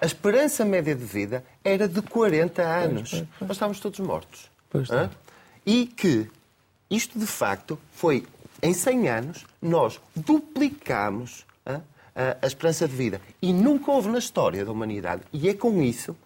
[0.00, 4.50] a esperança média de vida era de 40 anos, nós estávamos todos mortos.
[5.64, 6.28] E que
[6.94, 8.26] isto, de facto, foi
[8.62, 11.44] em 100 anos nós duplicamos
[12.14, 13.20] a esperança de vida.
[13.40, 15.22] E nunca houve na história da humanidade.
[15.32, 16.16] E é com isso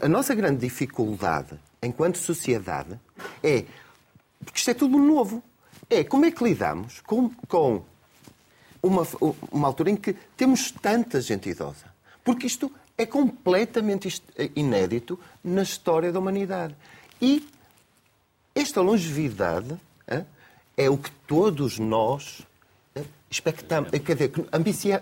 [0.00, 2.98] a nossa grande dificuldade enquanto sociedade
[3.42, 3.64] é
[4.44, 5.42] porque isto é tudo novo.
[5.88, 7.84] É como é que lidamos com, com
[8.82, 9.06] uma,
[9.50, 11.86] uma altura em que temos tanta gente idosa.
[12.24, 14.22] Porque isto é completamente
[14.54, 16.74] inédito na história da humanidade.
[17.20, 17.46] E
[18.56, 19.76] esta longevidade
[20.76, 22.42] é o que todos nós
[23.30, 23.90] expectamos,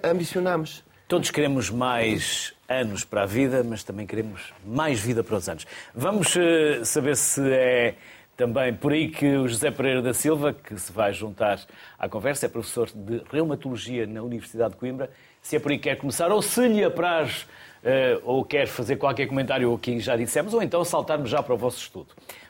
[0.02, 0.84] ambicionamos.
[1.06, 5.66] Todos queremos mais anos para a vida, mas também queremos mais vida para os anos.
[5.94, 7.94] Vamos eh, saber se é
[8.36, 11.60] também por aí que o José Pereira da Silva, que se vai juntar
[11.98, 15.10] à conversa, é professor de Reumatologia na Universidade de Coimbra.
[15.40, 17.42] Se é por aí que quer começar, ou se lhe apraz,
[17.84, 21.54] uh, ou quer fazer qualquer comentário o que já dissemos, ou então saltarmos já para
[21.54, 22.08] o vosso estudo.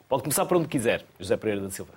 [0.09, 1.93] Pode começar por onde quiser, José Pereira da Silva.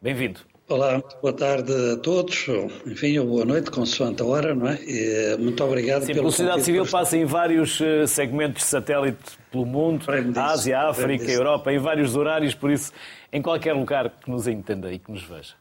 [0.00, 0.40] Bem-vindo.
[0.68, 2.46] Olá, boa tarde a todos,
[2.86, 4.78] enfim, ou boa noite, consoante a hora, não é?
[4.82, 9.38] E, muito obrigado Sim, pelo a sociedade civil passa em vários eh, segmentos de satélite
[9.50, 12.92] pelo mundo, Ásia, África, Europa, em vários horários, por isso
[13.32, 15.54] em qualquer lugar que nos entenda e que nos veja.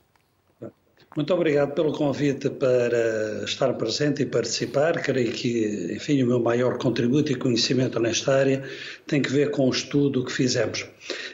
[1.14, 4.94] Muito obrigado pelo convite para estar presente e participar.
[5.02, 8.64] Creio que, enfim, o meu maior contributo e conhecimento nesta área
[9.06, 10.86] tem que ver com o estudo que fizemos.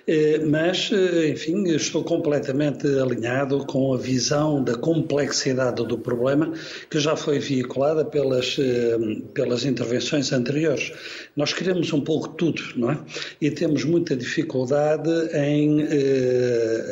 [0.07, 6.53] Eh, mas, eh, enfim, estou completamente alinhado com a visão da complexidade do problema
[6.89, 8.97] que já foi veiculada pelas, eh,
[9.33, 10.91] pelas intervenções anteriores.
[11.35, 12.99] Nós queremos um pouco tudo, não é?
[13.39, 15.85] E temos muita dificuldade em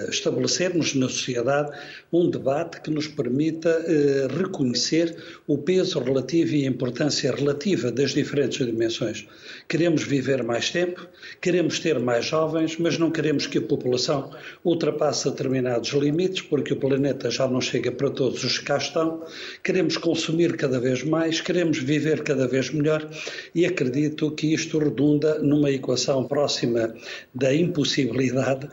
[0.09, 1.71] estabelecermos na sociedade
[2.11, 5.15] um debate que nos permita eh, reconhecer
[5.47, 9.27] o peso relativo e a importância relativa das diferentes dimensões.
[9.67, 11.07] Queremos viver mais tempo,
[11.41, 14.31] queremos ter mais jovens, mas não queremos que a população
[14.63, 19.23] ultrapasse determinados limites, porque o planeta já não chega para todos os que cá estão.
[19.63, 23.09] Queremos consumir cada vez mais, queremos viver cada vez melhor
[23.53, 26.93] e acredito que isto redunda numa equação próxima
[27.33, 28.67] da impossibilidade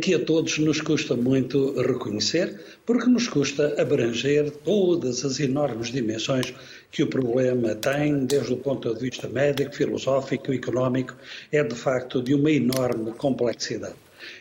[0.00, 6.54] que a todos nos custa muito reconhecer, porque nos custa abranger todas as enormes dimensões
[6.90, 11.14] que o problema tem, desde o ponto de vista médico, filosófico, económico,
[11.50, 13.96] é de facto de uma enorme complexidade.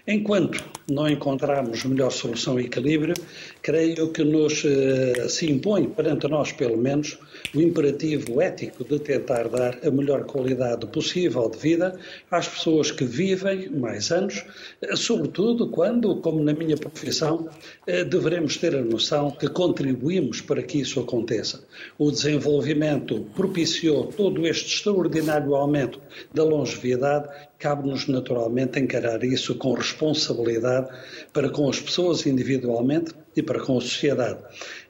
[0.06, 0.62] Enquanto
[0.92, 3.14] não encontrarmos melhor solução e equilíbrio,
[3.62, 7.18] creio que nos eh, se impõe, perante nós pelo menos,
[7.56, 11.98] o imperativo ético de tentar dar a melhor qualidade possível de vida
[12.30, 14.44] às pessoas que vivem mais anos,
[14.82, 17.48] eh, sobretudo quando, como na minha profissão,
[17.88, 21.64] eh, devemos ter a noção que contribuímos para que isso aconteça.
[21.98, 26.02] O desenvolvimento propiciou todo este extraordinário aumento
[26.34, 27.30] da longevidade
[27.64, 30.90] cabe-nos naturalmente encarar isso com responsabilidade
[31.32, 34.40] para com as pessoas individualmente e para com a sociedade.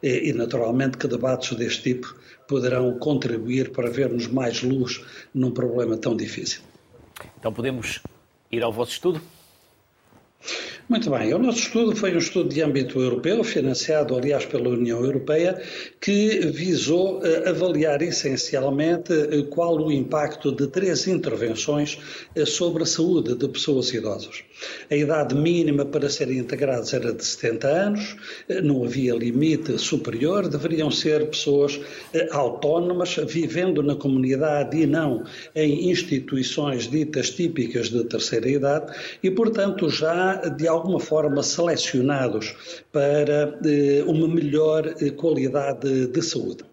[0.01, 2.15] E, e, naturalmente que debates deste tipo
[2.47, 6.61] poderão contribuir para vermos mais luz num problema tão difícil.
[7.39, 8.01] Então podemos
[8.51, 9.21] ir ao vosso estudo?
[10.89, 15.01] Muito bem, o nosso estudo foi um estudo de âmbito europeu, financiado, aliás, pela União
[15.01, 15.61] Europeia,
[16.01, 21.97] que visou uh, avaliar essencialmente uh, qual o impacto de três intervenções
[22.35, 24.43] uh, sobre a saúde de pessoas idosas.
[24.91, 28.17] A idade mínima para serem integrados era de 70 anos,
[28.63, 31.79] não havia limite superior, deveriam ser pessoas
[32.31, 35.23] autónomas, vivendo na comunidade e não
[35.55, 42.55] em instituições ditas típicas de terceira idade e, portanto, já de alguma forma selecionados
[42.91, 46.63] para eh, uma melhor eh, qualidade de saúde.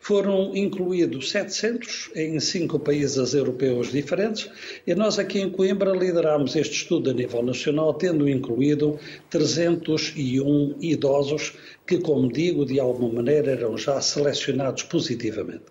[0.00, 4.50] Foram incluídos 700 em cinco países europeus diferentes
[4.86, 11.52] e nós aqui em Coimbra lideramos este estudo a nível nacional, tendo incluído 301 idosos
[11.86, 15.64] que, como digo, de alguma maneira eram já selecionados positivamente.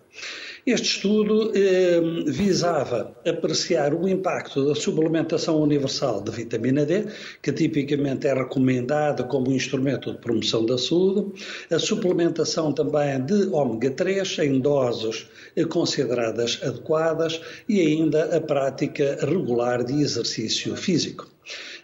[0.66, 7.06] Este estudo eh, visava apreciar o impacto da suplementação universal de vitamina D,
[7.42, 11.32] que tipicamente é recomendada como instrumento de promoção da saúde,
[11.70, 15.26] a suplementação também de ômega 3 em doses
[15.68, 21.28] consideradas adequadas e ainda a prática regular de exercício físico.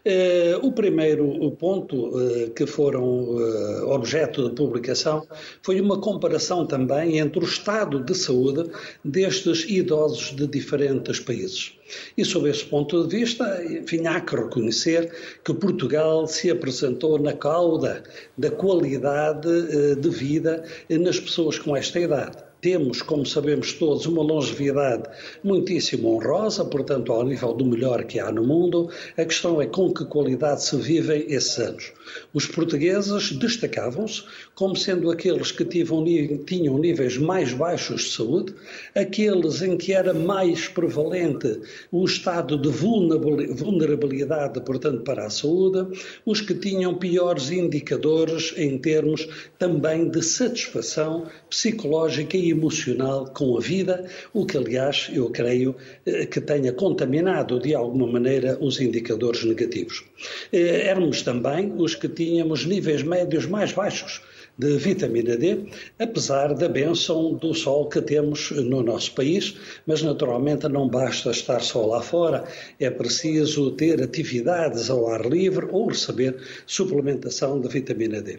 [0.07, 5.27] Eh, o primeiro ponto eh, que foram eh, objeto de publicação
[5.63, 8.71] foi uma comparação também entre o estado de saúde
[9.03, 11.79] destes idosos de diferentes países.
[12.19, 15.11] E sob esse ponto de vista, enfim, há que reconhecer
[15.43, 18.03] que Portugal se apresentou na cauda
[18.37, 19.49] da qualidade
[19.97, 22.37] de vida nas pessoas com esta idade.
[22.65, 25.03] Temos, como sabemos todos, uma longevidade
[25.43, 28.89] muitíssimo honrosa, portanto, ao nível do melhor que há no mundo.
[29.19, 31.93] A questão é com que qualidade se vivem esses anos.
[32.33, 34.25] Os portugueses destacavam-se
[34.55, 38.55] como sendo aqueles que tinham níveis mais baixos de saúde,
[38.95, 41.61] aqueles em que era mais prevalente
[41.93, 49.29] o estado de vulnerabilidade, portanto, para a saúde, os que tinham piores indicadores em termos
[49.59, 55.75] também de satisfação psicológica e emocional com a vida, o que, aliás, eu creio
[56.07, 60.05] eh, que tenha contaminado de alguma maneira os indicadores negativos.
[60.53, 64.23] Eh, éramos também os que tínhamos níveis médios mais baixos
[64.57, 65.67] de vitamina D,
[65.99, 71.61] apesar da benção do sol que temos no nosso país, mas naturalmente não basta estar
[71.61, 72.45] só lá fora,
[72.79, 76.37] é preciso ter atividades ao ar livre ou receber
[76.67, 78.39] suplementação de vitamina D.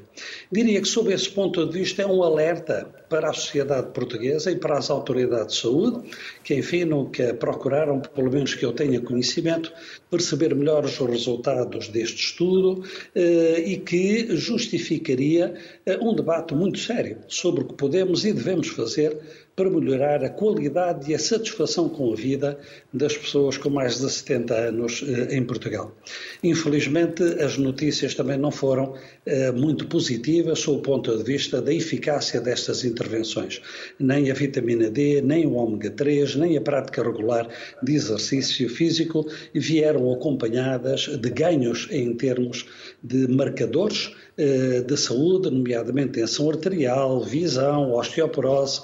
[0.51, 4.55] Diria que, sob esse ponto de vista, é um alerta para a sociedade portuguesa e
[4.55, 6.09] para as autoridades de saúde,
[6.43, 9.71] que, enfim, nunca procuraram, pelo menos que eu tenha conhecimento,
[10.09, 15.53] perceber melhor os resultados deste estudo eh, e que justificaria
[15.85, 19.17] eh, um debate muito sério sobre o que podemos e devemos fazer
[19.55, 22.59] para melhorar a qualidade e a satisfação com a vida
[22.93, 25.95] das pessoas com mais de 70 anos eh, em Portugal.
[26.43, 28.95] Infelizmente, as notícias também não foram
[29.25, 33.61] eh, muito positivas sob o ponto de vista da eficácia destas intervenções.
[33.97, 37.47] Nem a vitamina D, nem o ômega 3, nem a prática regular
[37.81, 42.65] de exercício físico vieram acompanhadas de ganhos em termos
[43.01, 48.81] de marcadores eh, de saúde, nomeadamente tensão arterial, visão, osteoporose,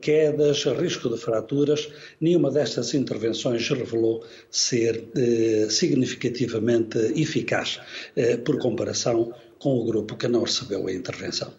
[0.00, 1.88] quedas, risco de fraturas.
[2.20, 7.80] Nenhuma destas intervenções revelou ser eh, significativamente eficaz
[8.14, 11.52] eh, por comparação com o grupo que não recebeu a intervenção.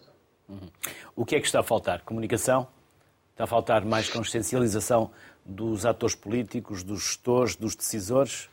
[0.48, 0.68] Uhum.
[1.16, 2.02] O que é que está a faltar?
[2.02, 2.66] Comunicação?
[3.32, 5.10] Está a faltar mais consciencialização
[5.44, 8.48] dos atores políticos, dos gestores, dos decisores?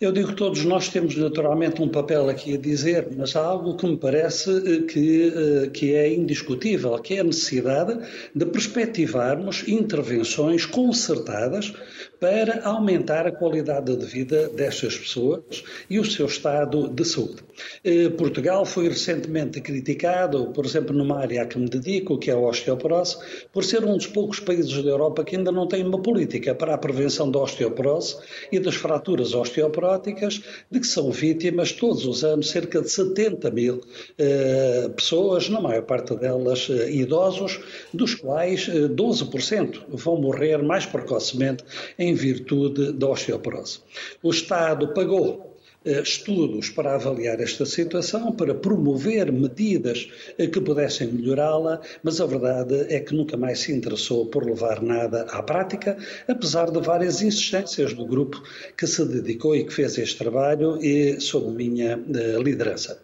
[0.00, 3.76] Eu digo que todos nós temos naturalmente um papel aqui a dizer, mas há algo
[3.76, 7.98] que me parece eh, que, eh, que é indiscutível, que é a necessidade
[8.34, 11.74] de perspectivarmos intervenções concertadas
[12.20, 17.42] para aumentar a qualidade de vida destas pessoas e o seu estado de saúde.
[17.82, 22.34] Eh, Portugal foi recentemente criticado, por exemplo, numa área a que me dedico, que é
[22.34, 23.16] a osteoporose,
[23.52, 26.74] por ser um dos poucos países da Europa que ainda não tem uma política para
[26.74, 28.18] a prevenção da osteoporose
[28.52, 33.80] e das fraturas osteoporóticas, de que são vítimas todos os anos cerca de 70 mil
[34.18, 37.60] eh, pessoas, na maior parte delas eh, idosos,
[37.94, 41.64] dos quais 12% vão morrer mais precocemente
[41.98, 43.80] em em virtude da osteoporose.
[44.22, 45.50] O Estado pagou
[45.82, 52.26] eh, estudos para avaliar esta situação, para promover medidas eh, que pudessem melhorá-la, mas a
[52.26, 55.96] verdade é que nunca mais se interessou por levar nada à prática,
[56.28, 58.42] apesar de várias insistências do grupo
[58.76, 63.00] que se dedicou e que fez este trabalho e sob minha eh, liderança.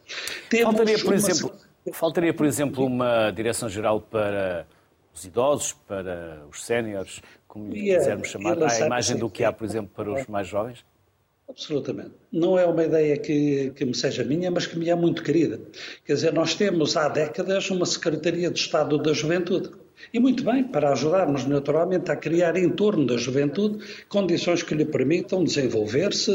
[0.62, 1.14] faltaria, por uma...
[1.14, 1.52] exemplo,
[1.94, 4.66] faltaria, por exemplo, uma direção-geral para
[5.14, 7.22] os idosos, para os séniores,
[7.57, 10.84] como lhe quisermos chamar, à imagem do que há, por exemplo, para os mais jovens?
[11.48, 12.11] Absolutamente.
[12.30, 15.61] Não é uma ideia que, que me seja minha, mas que me é muito querida.
[16.04, 19.70] Quer dizer, nós temos há décadas uma Secretaria de Estado da Juventude.
[20.12, 24.84] E muito bem, para ajudar-nos naturalmente a criar em torno da juventude condições que lhe
[24.84, 26.30] permitam desenvolver-se,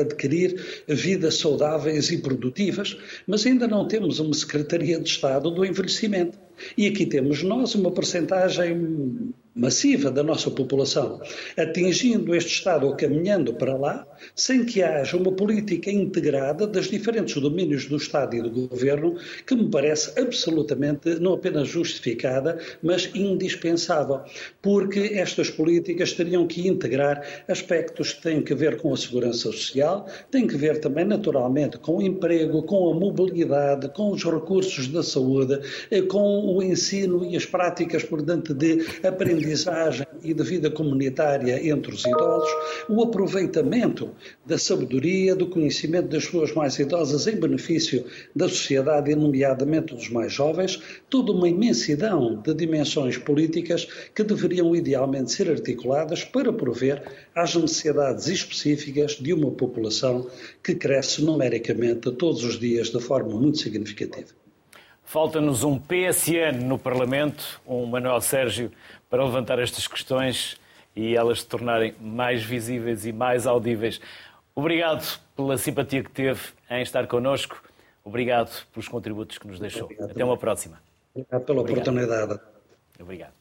[0.00, 2.96] adquirir vidas saudáveis e produtivas,
[3.26, 6.45] mas ainda não temos uma Secretaria de Estado do Envelhecimento.
[6.76, 11.18] E aqui temos nós uma percentagem massiva da nossa população,
[11.56, 17.40] atingindo este estado ou caminhando para lá, sem que haja uma política integrada das diferentes
[17.40, 24.20] domínios do Estado e do Governo, que me parece absolutamente não apenas justificada, mas indispensável,
[24.60, 30.06] porque estas políticas teriam que integrar aspectos que têm que ver com a segurança social,
[30.30, 35.02] têm que ver também, naturalmente, com o emprego, com a mobilidade, com os recursos da
[35.02, 41.66] saúde, eh, com o ensino e as práticas, portanto, de aprendizagem e de vida comunitária
[41.68, 42.50] entre os idosos,
[42.88, 44.10] o aproveitamento
[44.44, 50.08] da sabedoria, do conhecimento das pessoas mais idosas em benefício da sociedade e, nomeadamente, dos
[50.08, 50.80] mais jovens,
[51.10, 57.02] toda uma imensidão de dimensões políticas que deveriam idealmente ser articuladas para prover
[57.34, 60.28] às necessidades específicas de uma população
[60.62, 64.45] que cresce numericamente todos os dias de forma muito significativa.
[65.06, 68.72] Falta-nos um PSN no Parlamento, um Manuel Sérgio
[69.08, 70.60] para levantar estas questões
[70.96, 74.00] e elas se tornarem mais visíveis e mais audíveis.
[74.52, 77.62] Obrigado pela simpatia que teve em estar connosco.
[78.04, 79.84] Obrigado pelos contributos que nos deixou.
[79.84, 80.10] Obrigado.
[80.10, 80.82] Até uma próxima.
[81.14, 81.88] Obrigado pela Obrigado.
[81.88, 82.40] oportunidade.
[82.98, 83.32] Obrigado.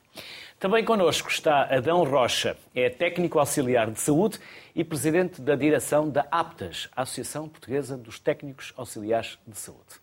[0.59, 4.39] Também connosco está Adão Rocha, é técnico auxiliar de saúde
[4.75, 9.95] e presidente da direção da APTAS, Associação Portuguesa dos Técnicos Auxiliares de Saúde.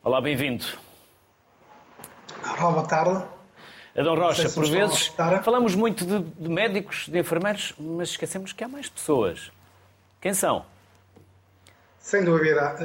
[0.00, 0.64] Olá, bem-vindo.
[2.58, 3.24] Boa tarde.
[3.96, 5.12] Adão Rocha, por vezes
[5.42, 9.50] falamos muito de, de, médicos, de enfermeiros, mas esquecemos que há mais pessoas.
[10.20, 10.64] Quem são?
[11.98, 12.76] Sem dúvida.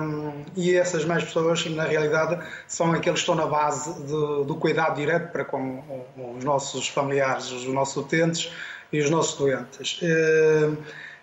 [0.00, 4.56] Um, e essas mais pessoas, na realidade, são aqueles que estão na base de, do
[4.56, 5.82] cuidado direto para com
[6.36, 8.52] os nossos familiares, os nossos utentes
[8.92, 10.00] e os nossos doentes.
[10.02, 10.76] Um, eh,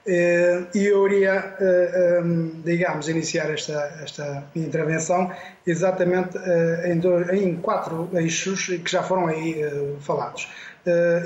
[0.08, 5.32] e eu iria, eh, ehm, digamos, iniciar esta, esta minha intervenção
[5.66, 6.98] exatamente eh,
[7.32, 9.62] em, quatro eixos que já foram aí
[10.02, 10.48] falados.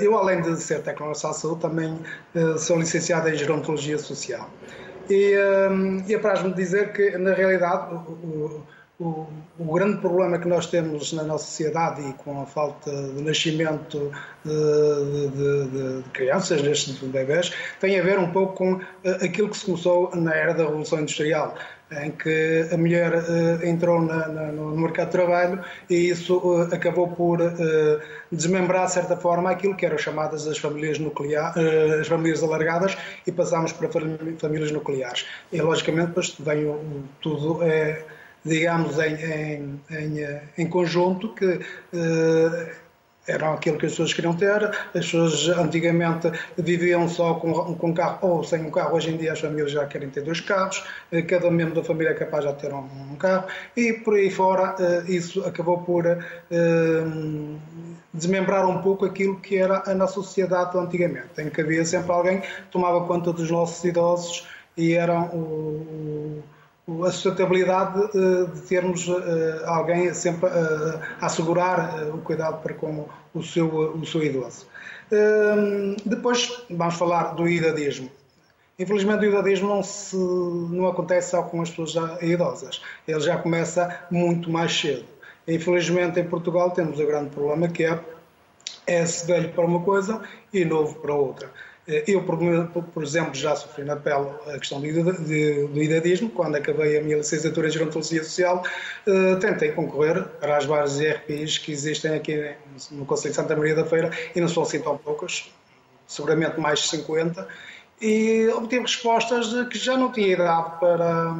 [0.00, 1.98] Eu, além de ser técnico de saúde, também
[2.58, 4.48] sou licenciado em Gerontologia Social.
[5.10, 8.62] E, ehm, e apraz-me dizer que, na realidade, o,
[9.00, 9.26] o,
[9.58, 14.12] o, grande problema que nós temos na nossa sociedade e com a falta de nascimento
[14.44, 19.48] de, de, de, de crianças, destes bebés, tem a ver um pouco com eh, aquilo
[19.48, 21.54] que se começou na era da Revolução Industrial,
[22.02, 26.72] em que a mulher uh, entrou na, na, no mercado de trabalho e isso uh,
[26.72, 27.50] acabou por uh,
[28.30, 31.56] desmembrar, de certa forma, aquilo que eram chamadas as famílias nucleares,
[32.00, 32.96] as famílias alargadas
[33.26, 35.26] e passámos para famílias nucleares.
[35.52, 36.72] E, logicamente, depois vem
[37.20, 37.60] tudo
[38.44, 41.60] digamos, em, em, em, em conjunto, que
[41.92, 42.72] eh,
[43.26, 44.64] eram aquilo que as pessoas queriam ter.
[44.64, 48.96] As pessoas antigamente viviam só com, com um carro ou sem um carro.
[48.96, 50.82] Hoje em dia as famílias já querem ter dois carros.
[51.12, 53.46] Eh, cada membro da família é capaz de ter um, um carro.
[53.76, 56.04] E por aí fora eh, isso acabou por
[58.12, 62.40] desmembrar um pouco aquilo que era a nossa sociedade antigamente, em que havia sempre alguém
[62.40, 66.42] que tomava conta dos nossos idosos e era o, o,
[67.04, 69.20] a sustentabilidade uh, de termos uh,
[69.66, 74.66] alguém sempre uh, a assegurar o cuidado para com o seu, o seu idoso.
[75.12, 78.10] Ehm, depois vamos falar do idadismo.
[78.78, 82.82] Infelizmente, o idadismo não, se, não acontece só com as pessoas idosas.
[83.06, 85.04] Ele já começa muito mais cedo.
[85.46, 88.00] Infelizmente, em Portugal, temos o grande problema que é,
[88.86, 90.22] é-se velho para uma coisa
[90.52, 91.50] e novo para outra.
[92.06, 94.86] Eu, por, exemplo, já sofri na pele a questão do
[95.82, 96.30] idadismo.
[96.30, 98.62] Quando acabei a minha licenciatura em Gerontologia Social,
[99.06, 102.54] eh, tentei concorrer para as várias RPIs que existem aqui
[102.90, 105.50] no Conselho de Santa Maria da Feira e não são assim tão poucas,
[106.06, 107.46] seguramente mais de 50
[108.00, 111.34] e obtive respostas de que já não tinha idade para,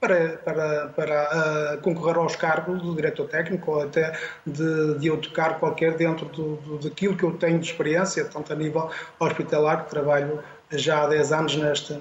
[0.00, 5.18] para, para, para uh, concorrer aos cargos do diretor técnico ou até de, de eu
[5.18, 9.84] tocar qualquer dentro do, do, daquilo que eu tenho de experiência, tanto a nível hospitalar,
[9.84, 10.42] que trabalho
[10.72, 12.00] já há 10 anos nesta,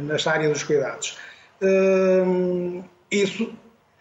[0.00, 1.18] nesta área dos cuidados.
[1.62, 3.52] Uh, isso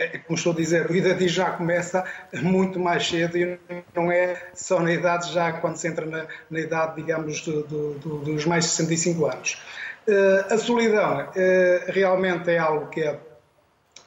[0.01, 2.03] é, como estou a dizer, o idade já começa
[2.41, 3.59] muito mais cedo e
[3.95, 7.93] não é só na idade, já quando se entra na, na idade, digamos, do, do,
[7.99, 9.61] do, dos mais de 65 anos.
[10.07, 13.19] Uh, a solidão uh, realmente é algo que é,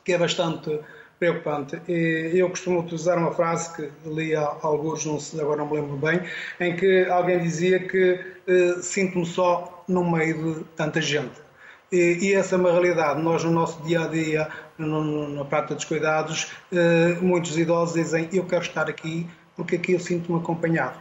[0.05, 0.81] que é bastante
[1.19, 1.81] preocupante.
[1.89, 5.81] E eu costumo utilizar uma frase que li há alguns, não sei, agora não me
[5.81, 6.21] lembro bem,
[6.61, 11.45] em que alguém dizia que uh, sinto-me só no meio de tanta gente.
[11.93, 13.23] E, e, essa é uma realidade.
[13.23, 18.29] Nós, no nosso dia a dia, no, na prática dos cuidados, eh, muitos idosos dizem:
[18.33, 20.99] Eu quero estar aqui porque aqui eu sinto-me acompanhado.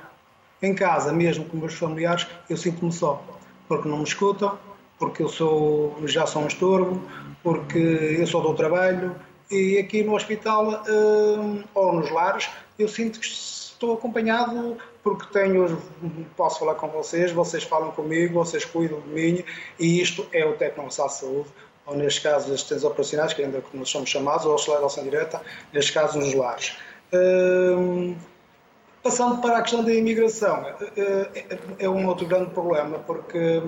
[0.62, 3.24] Em casa, mesmo com meus familiares, eu sinto-me só,
[3.68, 4.58] porque não me escutam,
[4.98, 7.02] porque eu sou, já sou um estorbo,
[7.42, 9.16] porque eu só dou trabalho.
[9.52, 15.78] E aqui no hospital eh, ou nos lares, eu sinto que estou acompanhado porque tenho,
[16.38, 19.44] posso falar com vocês, vocês falam comigo, vocês cuidam de mim
[19.78, 21.50] e isto é o Tecnomassal Saúde,
[21.86, 25.04] ou neste caso as assistentes operacionais, que ainda nós somos chamados, ou auxiliar de ação
[25.04, 25.42] direta,
[25.74, 26.78] neste caso nos lares.
[27.14, 28.16] Hum,
[29.04, 30.66] passando para a questão da imigração,
[30.96, 33.62] é, é um outro grande problema, porque eh,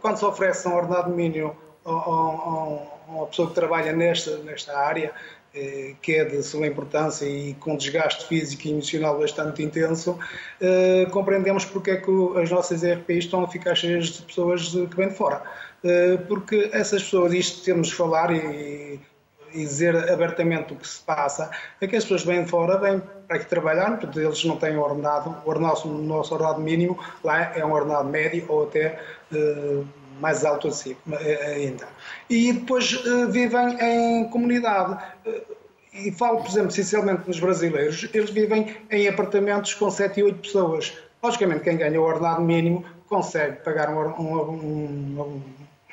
[0.00, 5.12] quando se oferece um ordenado mínimo a, uma pessoa que trabalha nesta, nesta área,
[5.54, 10.18] eh, que é de suma importância e com desgaste físico e emocional bastante intenso,
[10.60, 14.96] eh, compreendemos porque é que as nossas ERPs estão a ficar cheias de pessoas que
[14.96, 15.42] vêm de fora.
[15.82, 19.00] Eh, porque essas pessoas, isto temos de falar e,
[19.52, 23.02] e dizer abertamente o que se passa, é que as pessoas vêm de fora, vêm
[23.26, 27.52] para aqui trabalhar, portanto eles não têm ordenado, o nosso, o nosso ordenado mínimo lá
[27.54, 28.98] é um ordenado médio ou até
[30.20, 30.96] mais alto assim,
[31.46, 31.86] ainda.
[32.28, 34.98] E depois uh, vivem em comunidade.
[35.92, 40.38] E falo, por exemplo, essencialmente nos brasileiros, eles vivem em apartamentos com 7 e 8
[40.40, 40.96] pessoas.
[41.22, 45.42] Logicamente, quem ganha o ordenado mínimo consegue pagar um, um, um,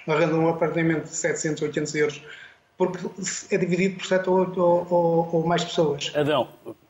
[0.06, 2.22] uma renda de um apartamento de 700, 800 euros,
[2.78, 3.00] porque
[3.52, 6.12] é dividido por 7 ou 8 ou, ou, ou mais pessoas.
[6.16, 6.48] Adão,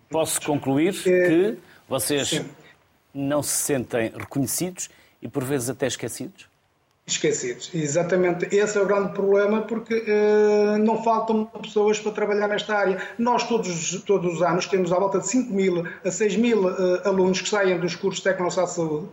[0.09, 1.57] posso concluir que
[1.88, 2.45] vocês Sim.
[3.13, 4.89] não se sentem reconhecidos
[5.21, 6.47] e por vezes até esquecidos?
[7.07, 8.47] Esquecidos, exatamente.
[8.55, 12.99] Esse é o grande problema porque uh, não faltam pessoas para trabalhar nesta área.
[13.19, 17.07] Nós todos, todos os anos temos à volta de 5 mil a 6 mil uh,
[17.07, 19.07] alunos que saem dos cursos de Tecnologia de Saúde,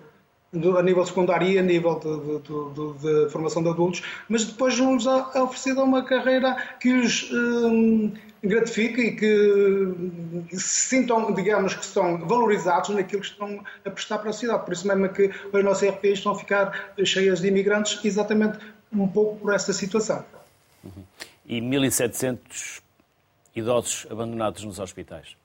[0.54, 5.40] a nível secundário e a nível de, de, de, formação de adultos, mas depois é
[5.40, 12.90] oferecida uma carreira que os uh, gratifique e que se sintam, digamos, que estão valorizados
[12.90, 14.64] naquilo que estão a prestar para a sociedade.
[14.64, 18.58] Por isso mesmo é que as nossas RPIs estão a ficar cheias de imigrantes, exatamente
[18.92, 20.22] um pouco por esta situação.
[20.84, 21.04] Uhum.
[21.46, 22.82] E 1.700
[23.56, 25.36] idosos abandonados nos hospitais?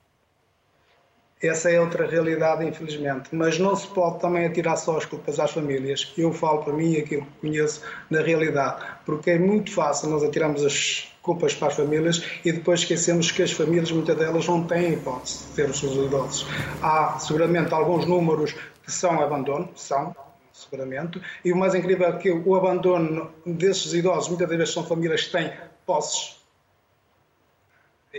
[1.41, 3.29] Essa é outra realidade, infelizmente.
[3.31, 6.11] Mas não se pode também atirar só as culpas às famílias.
[6.17, 8.83] Eu falo para mim aquilo que conheço na realidade.
[9.05, 13.43] Porque é muito fácil nós atirarmos as culpas para as famílias e depois esquecemos que
[13.43, 16.47] as famílias, muitas delas, não têm hipótese de ter os seus idosos.
[16.81, 20.15] Há seguramente alguns números que são abandono, são,
[20.53, 25.23] seguramente, e o mais incrível é que o abandono desses idosos, muitas vezes são famílias
[25.23, 25.51] que têm
[25.85, 26.38] posses.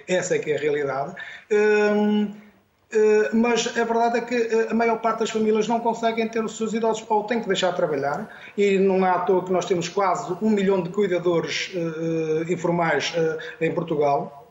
[0.06, 1.14] Essa é que é a realidade.
[1.50, 2.30] Hum,
[3.34, 6.56] mas a verdade é que eh, a maior parte das famílias não conseguem ter os
[6.56, 9.66] seus idosos ou têm que deixar de trabalhar e não é à toa que nós
[9.66, 14.50] temos quase um milhão de cuidadores uh, informais uh, em Portugal.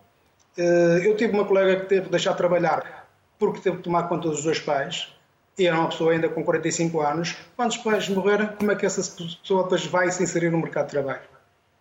[0.55, 3.07] Uh, eu tive uma colega que teve de deixar de trabalhar
[3.39, 5.11] porque teve de tomar conta dos dois pais
[5.57, 7.35] e era uma pessoa ainda com 45 anos.
[7.55, 10.85] Quando os pais morreram, como é que essa pessoa depois vai se inserir no mercado
[10.85, 11.21] de trabalho?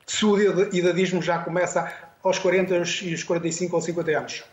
[0.07, 0.41] Se o
[0.75, 1.93] idadismo já começa
[2.25, 4.45] aos 40 e os 45 ou 50 anos.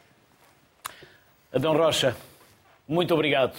[1.54, 2.16] Adão Rocha,
[2.88, 3.56] muito obrigado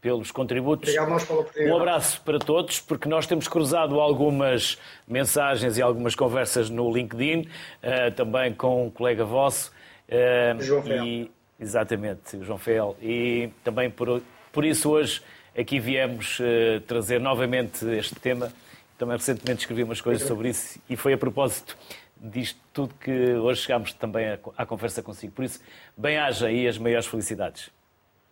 [0.00, 0.88] pelos contributos.
[0.90, 4.78] Obrigado nós pela Um abraço para todos, porque nós temos cruzado algumas
[5.08, 9.72] mensagens e algumas conversas no LinkedIn, uh, também com um colega vosso.
[10.08, 11.04] Uh, João Fel.
[11.04, 12.96] E, exatamente, João Fel.
[13.02, 14.22] E também por,
[14.52, 15.20] por isso hoje
[15.58, 18.52] aqui viemos uh, trazer novamente este tema.
[18.96, 21.76] Também recentemente escrevi umas coisas sobre isso e foi a propósito
[22.22, 25.32] disto tudo que hoje chegámos também à conversa consigo.
[25.32, 25.60] Por isso,
[25.96, 27.70] bem-haja aí as maiores felicidades.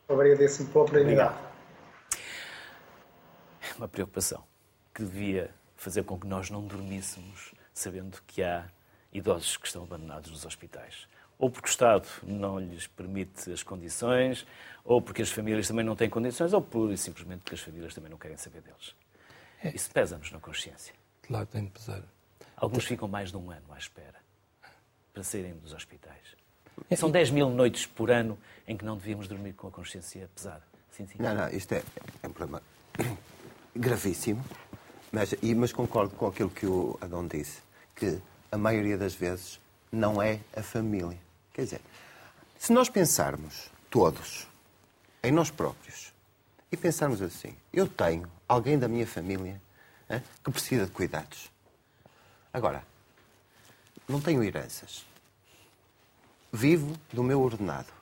[0.09, 1.35] Obrigadíssimo pela oportunidade.
[3.77, 4.45] Uma preocupação
[4.95, 8.67] que devia fazer com que nós não dormíssemos sabendo que há
[9.13, 11.09] idosos que estão abandonados nos hospitais.
[11.39, 14.47] Ou porque o Estado não lhes permite as condições,
[14.85, 18.11] ou porque as famílias também não têm condições, ou por simplesmente porque as famílias também
[18.11, 18.95] não querem saber deles.
[19.63, 19.75] É.
[19.75, 20.95] Isso pesa-nos na consciência.
[21.23, 22.03] Claro, tem de pesar.
[22.61, 24.21] Alguns ficam mais de um ano à espera
[25.15, 26.37] para saírem dos hospitais.
[26.95, 28.39] São 10 mil noites por ano
[28.69, 30.63] em que não devíamos dormir com a consciência pesada.
[30.91, 31.17] Sim, sim.
[31.19, 31.83] Não, não, isto é,
[32.23, 32.63] é um problema
[33.75, 34.45] gravíssimo,
[35.11, 37.63] mas, e, mas concordo com aquilo que o Adão disse,
[37.97, 38.21] que
[38.53, 39.59] a maioria das vezes
[39.91, 41.19] não é a família.
[41.55, 41.81] Quer dizer,
[42.59, 44.47] se nós pensarmos todos
[45.23, 46.13] em nós próprios
[46.71, 49.61] e pensarmos assim, eu tenho alguém da minha família
[50.11, 51.51] hein, que precisa de cuidados.
[52.53, 52.85] Agora,
[54.09, 55.05] não tenho heranças
[56.53, 57.93] vivo do meu ordenado.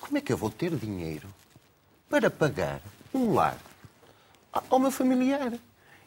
[0.00, 1.28] Como é que eu vou ter dinheiro
[2.08, 2.80] para pagar
[3.14, 3.58] um lar
[4.68, 5.52] ao meu familiar?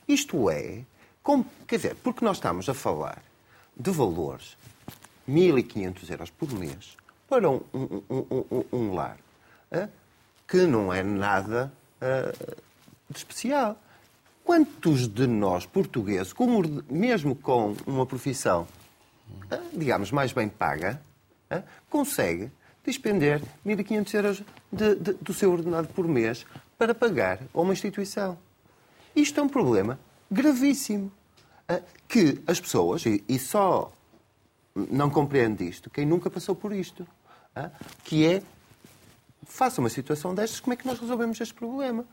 [0.07, 0.84] Isto é,
[1.24, 3.22] como, quer dizer, porque nós estamos a falar
[3.76, 4.55] de valores
[5.28, 6.95] 1.500 euros por mês
[7.28, 9.18] para um, um, um, um lar
[10.47, 11.72] que não é nada
[13.09, 13.78] de especial.
[14.45, 16.47] Quantos de nós, portugueses, com,
[16.89, 18.65] mesmo com uma profissão,
[19.51, 21.01] uh, digamos, mais bem paga,
[21.89, 22.51] consegue
[22.83, 26.45] despender 1.500 euros de, de, do seu ordenado por mês
[26.77, 28.37] para pagar a uma instituição.
[29.15, 31.11] Isto é um problema gravíssimo.
[32.07, 33.91] Que as pessoas, e só
[34.75, 37.07] não compreende isto quem nunca passou por isto,
[38.03, 38.43] que é,
[39.47, 42.05] faça uma situação destas, como é que nós resolvemos este problema?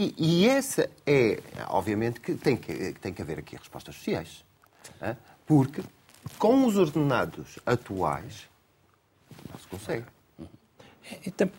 [0.00, 4.44] E, e essa é, obviamente, que tem, que tem que haver aqui respostas sociais.
[5.44, 5.82] Porque,
[6.38, 8.48] com os ordenados atuais,
[9.50, 10.04] não se consegue.
[11.26, 11.50] Então,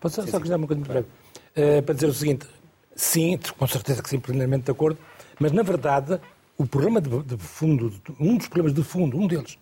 [0.00, 1.08] posso só, só acrescentar uma coisa muito breve?
[1.56, 2.46] Uh, para dizer o seguinte,
[2.94, 5.00] sim, com certeza que sim, plenamente de acordo,
[5.40, 6.20] mas na verdade
[6.56, 9.58] o problema de, de fundo, um dos problemas de fundo, um deles,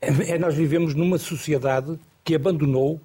[0.00, 3.00] é, é nós vivemos numa sociedade que abandonou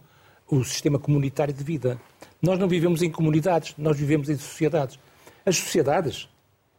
[0.48, 2.00] o sistema comunitário de vida.
[2.42, 4.98] Nós não vivemos em comunidades, nós vivemos em sociedades.
[5.46, 6.30] As sociedades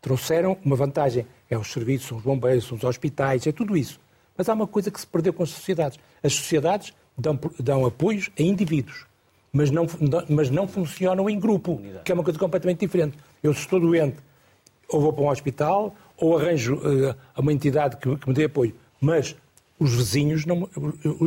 [0.00, 1.26] trouxeram uma vantagem.
[1.48, 4.00] É os serviços, são os bombeiros, são os hospitais, é tudo isso.
[4.36, 5.98] Mas há uma coisa que se perdeu com as sociedades.
[6.22, 9.04] As sociedades dão, dão apoios a indivíduos,
[9.52, 9.86] mas não,
[10.28, 13.18] mas não funcionam em grupo, que é uma coisa completamente diferente.
[13.42, 14.16] Eu, se estou doente,
[14.88, 18.74] ou vou para um hospital, ou arranjo uh, uma entidade que, que me dê apoio.
[19.00, 19.36] Mas
[19.80, 20.68] os vizinhos, não,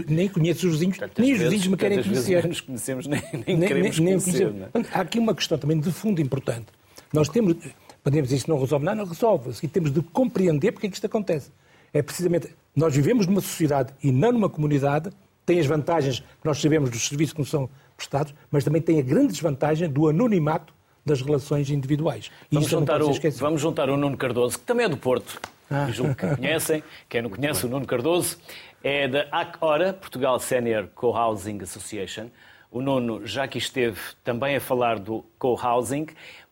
[0.08, 2.42] nem conheço os vizinhos, tantas nem os vizinhos me querem conhecer.
[2.42, 4.54] Nem nos conhecemos, nem, nem, nem queremos nem, conhecer.
[4.54, 6.68] Nem Há aqui uma questão também de fundo importante.
[7.12, 7.56] Nós temos,
[8.04, 9.66] podemos dizer que isto não resolve nada, não resolve-se.
[9.66, 11.52] E temos de compreender porque é que isto acontece.
[11.92, 15.10] É precisamente nós vivemos numa sociedade e não numa comunidade,
[15.46, 19.00] tem as vantagens que nós sabemos dos serviços que nos são prestados, mas também tem
[19.00, 20.74] a grande desvantagem do anonimato
[21.06, 22.32] das relações individuais.
[22.52, 26.16] Vamos juntar, o, vamos juntar o Nuno Cardoso, que também é do Porto, e julgo
[26.16, 26.84] que conhecem.
[27.10, 28.38] Quem não conhece o Nuno Cardoso
[28.84, 32.30] é da ACORA, Portugal Senior Co-Housing Association.
[32.70, 36.08] O Nuno já aqui esteve também a falar do co-housing,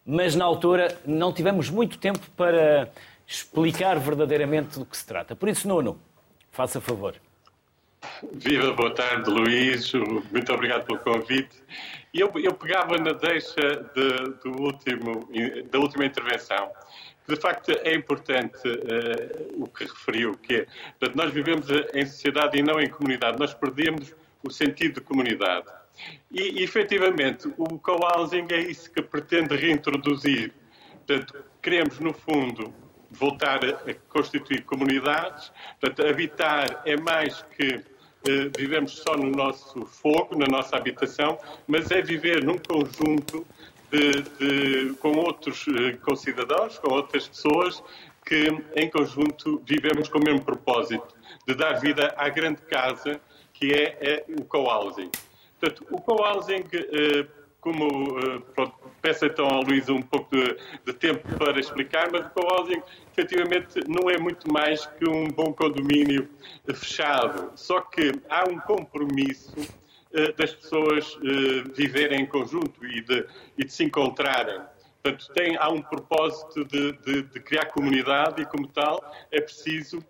[0.06, 2.92] mas na altura não tivemos muito tempo para
[3.26, 5.36] explicar verdadeiramente do que se trata.
[5.36, 6.00] Por isso, Nuno,
[6.52, 7.16] faça favor.
[8.34, 9.92] Viva, boa tarde, Luís.
[9.94, 11.56] Muito obrigado pelo convite.
[12.14, 15.28] Eu, eu pegava na deixa de, do último,
[15.72, 16.70] da última intervenção.
[17.28, 20.66] De facto, é importante uh, o que referiu, que é,
[21.00, 23.40] portanto, nós vivemos em sociedade e não em comunidade.
[23.40, 24.14] Nós perdemos
[24.44, 25.68] o sentido de comunidade.
[26.32, 30.52] E, efetivamente, o co-housing é isso que pretende reintroduzir.
[31.06, 32.74] Portanto, queremos, no fundo,
[33.12, 35.52] voltar a constituir comunidades.
[35.80, 37.84] Portanto, habitar é mais que
[38.28, 43.46] eh, vivemos só no nosso fogo, na nossa habitação, mas é viver num conjunto
[43.92, 47.84] de, de, com outros eh, concidadãos, com outras pessoas
[48.26, 51.16] que em conjunto vivemos com o mesmo propósito
[51.46, 53.20] de dar vida à grande casa
[53.54, 55.10] que é, é o co-housing.
[55.60, 57.28] Portanto, o co-housing eh,
[57.60, 58.16] como
[58.56, 62.82] pronto, peço então ao Luís um pouco de, de, tempo para explicar, mas o co-housing
[63.12, 66.28] efetivamente não é muito mais que um bom condomínio
[66.74, 67.52] fechado.
[67.56, 69.56] Só que há um compromisso
[70.38, 71.18] das pessoas
[71.74, 73.26] viverem em conjunto e de,
[73.58, 74.62] e de se encontrarem.
[75.02, 80.04] Portanto, tem, há um propósito de, de, de, criar comunidade e, como tal, é preciso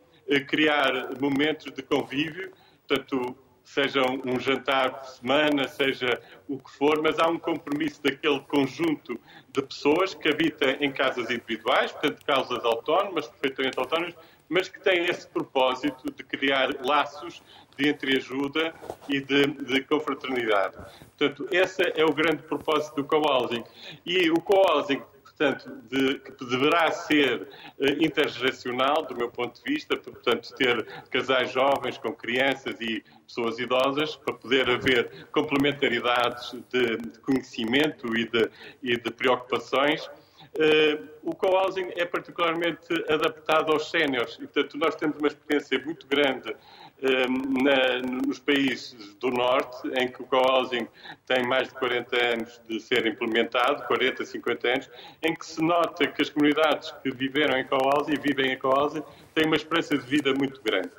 [0.47, 2.51] criar momentos de convívio,
[2.87, 8.39] portanto, seja um jantar por semana, seja o que for, mas há um compromisso daquele
[8.41, 14.15] conjunto de pessoas que habita em casas individuais, portanto, casas autónomas, perfeitamente autónomas,
[14.49, 17.41] mas que têm esse propósito de criar laços
[17.81, 18.73] de entreajuda
[19.09, 20.75] e de, de confraternidade.
[21.17, 23.63] Portanto, esse é o grande propósito do co-housing.
[24.05, 29.97] E o co-housing portanto, de, que deverá ser uh, intergeracional, do meu ponto de vista,
[29.97, 37.19] portanto, ter casais jovens com crianças e pessoas idosas, para poder haver complementaridades de, de
[37.19, 38.49] conhecimento e de,
[38.83, 40.05] e de preocupações.
[40.53, 46.05] Uh, o co-housing é particularmente adaptado aos séniores e, portanto, nós temos uma experiência muito
[46.05, 46.53] grande
[47.01, 50.87] na, nos países do Norte, em que o co-housing
[51.25, 54.89] tem mais de 40 anos de ser implementado, 40, 50 anos,
[55.23, 59.03] em que se nota que as comunidades que viveram em co-housing e vivem em co-housing
[59.33, 60.91] têm uma esperança de vida muito grande.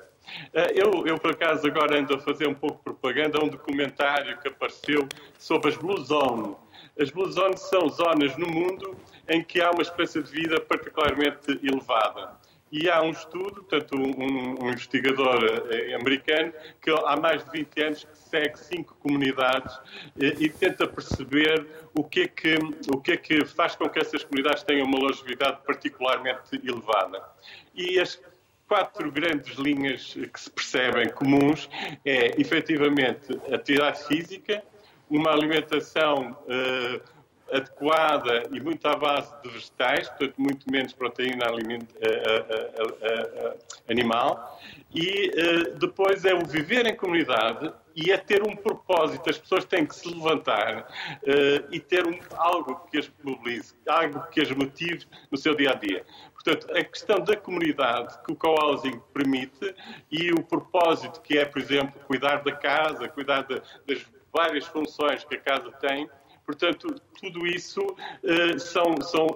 [0.54, 3.48] Eh, eu, eu, por acaso, agora ando a fazer um pouco de propaganda a um
[3.48, 6.56] documentário que apareceu sobre as Blue Zone.
[6.98, 8.96] As Blue Zones são zonas no mundo
[9.28, 12.41] em que há uma esperança de vida particularmente elevada.
[12.72, 17.82] E há um estudo, portanto, um, um investigador eh, americano, que há mais de 20
[17.82, 19.78] anos que segue cinco comunidades
[20.16, 22.54] e, eh, e tenta perceber o que, é que,
[22.90, 27.22] o que é que faz com que essas comunidades tenham uma longevidade particularmente elevada.
[27.74, 28.18] E as
[28.66, 31.68] quatro grandes linhas que se percebem comuns
[32.06, 34.62] é, efetivamente, atividade física,
[35.10, 37.21] uma alimentação uh,
[37.52, 41.46] adequada e muito à base de vegetais, portanto, muito menos proteína
[43.88, 44.60] animal.
[44.94, 45.30] E
[45.78, 49.28] depois é o viver em comunidade e é ter um propósito.
[49.28, 50.86] As pessoas têm que se levantar
[51.70, 55.74] e ter um, algo que as mobilize, algo que as motive no seu dia a
[55.74, 56.04] dia.
[56.32, 59.74] Portanto, a questão da comunidade que o co-housing permite
[60.10, 65.22] e o propósito que é, por exemplo, cuidar da casa, cuidar de, das várias funções
[65.24, 66.08] que a casa tem,
[66.44, 69.26] Portanto, tudo isso uh, são, são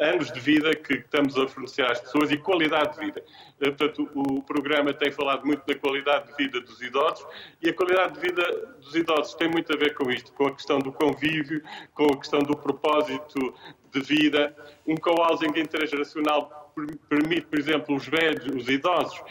[0.00, 3.24] anos de vida que estamos a fornecer às pessoas e qualidade de vida.
[3.60, 7.24] Uh, portanto, o programa tem falado muito da qualidade de vida dos idosos
[7.62, 10.52] e a qualidade de vida dos idosos tem muito a ver com isto, com a
[10.52, 11.62] questão do convívio,
[11.94, 13.54] com a questão do propósito
[13.92, 14.54] de vida.
[14.86, 16.72] Um co-housing intergeracional
[17.08, 19.22] permite, por exemplo, os velhos, os idosos,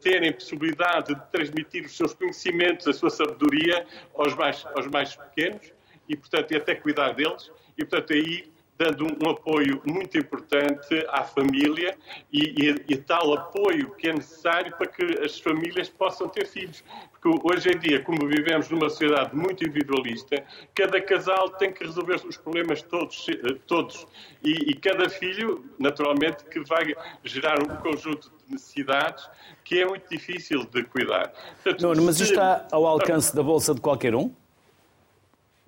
[0.00, 3.86] terem possibilidade de transmitir os seus conhecimentos, a sua sabedoria
[4.16, 5.77] aos mais, aos mais pequenos
[6.08, 7.50] e, portanto, e até cuidar deles.
[7.76, 11.96] E, portanto, aí dando um, apoio muito importante à família
[12.32, 16.84] e, e, e, tal apoio que é necessário para que as famílias possam ter filhos.
[17.10, 20.44] Porque hoje em dia, como vivemos numa sociedade muito individualista,
[20.76, 23.26] cada casal tem que resolver os problemas todos,
[23.66, 24.06] todos.
[24.44, 26.94] E, e cada filho, naturalmente, que vai
[27.24, 29.28] gerar um conjunto de necessidades
[29.64, 31.32] que é muito difícil de cuidar.
[31.64, 34.32] Portanto, Nuno, mas isto está ao alcance da bolsa de qualquer um?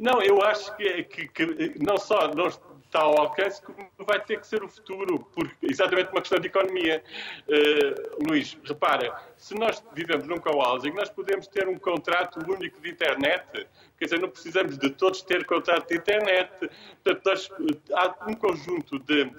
[0.01, 4.41] Não, eu acho que, que, que não só não está ao alcance, como vai ter
[4.41, 7.05] que ser o futuro, porque exatamente uma questão de economia.
[7.47, 12.91] Uh, Luís, repara, se nós vivemos num co-housing, nós podemos ter um contrato único de
[12.91, 13.45] internet,
[13.99, 16.51] quer dizer, não precisamos de todos ter contrato de internet.
[17.05, 17.51] Portanto, nós,
[17.93, 19.31] há um conjunto de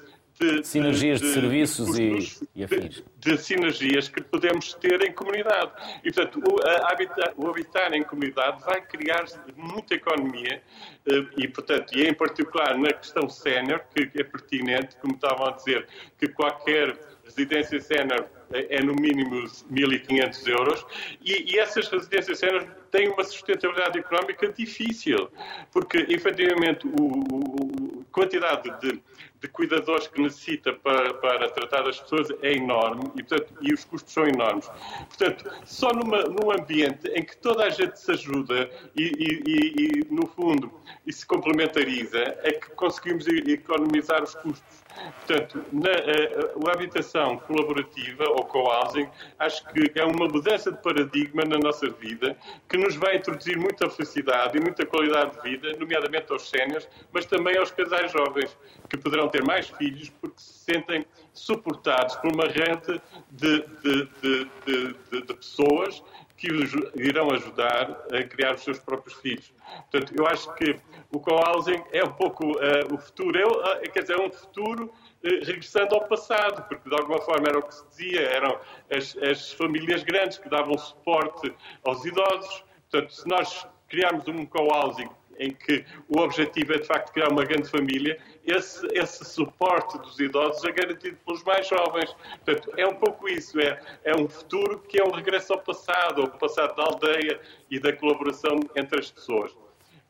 [0.41, 3.03] de, sinergias de, de, de serviços e, e afins.
[3.17, 5.71] De, sinergias que podemos ter em comunidade.
[6.03, 9.25] E, portanto, o, habitar, o habitar em comunidade vai criar
[9.55, 10.61] muita economia
[11.05, 15.51] eh, e, portanto, e em particular na questão sénior, que é pertinente, como estavam a
[15.51, 15.87] dizer,
[16.17, 20.85] que qualquer residência sénior é, é no mínimo 1.500 euros
[21.23, 25.29] e, e essas residências sénior têm uma sustentabilidade económica difícil,
[25.71, 29.01] porque efetivamente a quantidade de,
[29.41, 33.83] de, cuidadores que necessita para, para, tratar das pessoas é enorme e, portanto, e os
[33.83, 34.69] custos são enormes.
[35.07, 40.13] Portanto, só numa, num ambiente em que toda a gente se ajuda e, e, e
[40.13, 40.71] no fundo,
[41.05, 44.80] e se complementariza, é que conseguimos economizar os custos.
[45.25, 49.07] Portanto, na, a, eh, a, habitação colaborativa ou co-housing,
[49.39, 52.35] acho que é uma mudança de paradigma na nossa vida
[52.69, 57.25] que nos vai introduzir muita felicidade e muita qualidade de vida, nomeadamente aos séniores, mas
[57.25, 58.57] também aos casais jovens,
[58.89, 65.21] que poderão ter mais filhos porque se sentem suportados por uma rede de, de, de,
[65.21, 66.03] de pessoas
[66.41, 69.53] que os irão ajudar a criar os seus próprios filhos.
[69.91, 70.75] Portanto, eu acho que
[71.11, 74.85] o co-housing é um pouco uh, o futuro, é, uh, quer dizer, é um futuro
[74.85, 79.15] uh, regressando ao passado, porque de alguma forma era o que se dizia, eram as,
[79.17, 81.53] as famílias grandes que davam suporte
[81.85, 82.63] aos idosos.
[82.89, 85.09] Portanto, se nós criarmos um co-housing
[85.41, 90.19] em que o objetivo é de facto criar uma grande família, esse, esse suporte dos
[90.19, 92.15] idosos é garantido pelos mais jovens.
[92.45, 96.21] Portanto, é um pouco isso, é, é um futuro que é um regresso ao passado,
[96.21, 99.51] ao passado da aldeia e da colaboração entre as pessoas.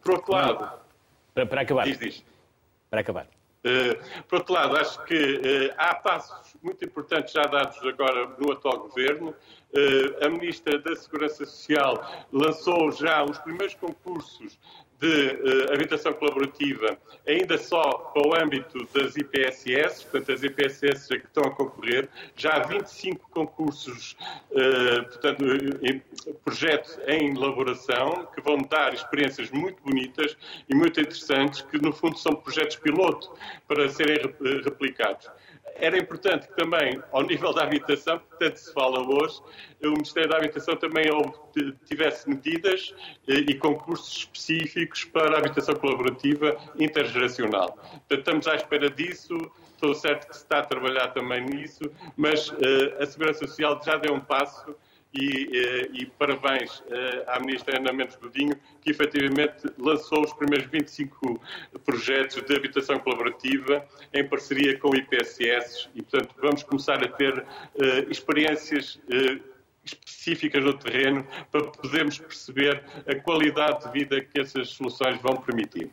[0.03, 0.81] Por outro lado...
[1.33, 1.85] Para, para acabar.
[1.85, 2.25] Diz, diz.
[2.89, 3.27] Para acabar.
[3.63, 8.51] Uh, por outro lado, acho que uh, há passos muito importantes já dados agora no
[8.51, 9.35] atual governo.
[9.71, 14.59] Uh, a Ministra da Segurança Social lançou já os primeiros concursos
[15.01, 16.95] de uh, habitação colaborativa
[17.27, 22.07] ainda só para o âmbito das IPSS, portanto, as IPSS é que estão a concorrer.
[22.35, 24.15] Já há 25 concursos,
[24.51, 25.43] uh, portanto,
[25.81, 26.01] em,
[26.45, 30.37] projetos em elaboração, que vão dar experiências muito bonitas
[30.69, 33.33] e muito interessantes, que no fundo são projetos piloto
[33.67, 34.17] para serem
[34.63, 35.27] replicados
[35.81, 39.41] era importante que também, ao nível da habitação, que tanto se fala hoje,
[39.83, 41.05] o Ministério da Habitação também
[41.85, 42.93] tivesse medidas
[43.27, 47.73] eh, e concursos específicos para a habitação colaborativa intergeracional.
[47.73, 49.35] Portanto, estamos à espera disso,
[49.73, 51.81] estou certo que se está a trabalhar também nisso,
[52.15, 52.55] mas uh,
[52.99, 54.75] a Segurança Social já deu um passo
[55.13, 60.67] e, eh, e, parabéns eh, à Ministra Ana Mendes Godinho, que efetivamente lançou os primeiros
[60.67, 61.39] 25
[61.85, 67.45] projetos de habitação colaborativa em parceria com o IPSS e, portanto, vamos começar a ter
[67.79, 68.99] eh, experiências
[69.83, 75.89] específicas no terreno para podermos perceber a qualidade de vida que essas soluções vão permitir.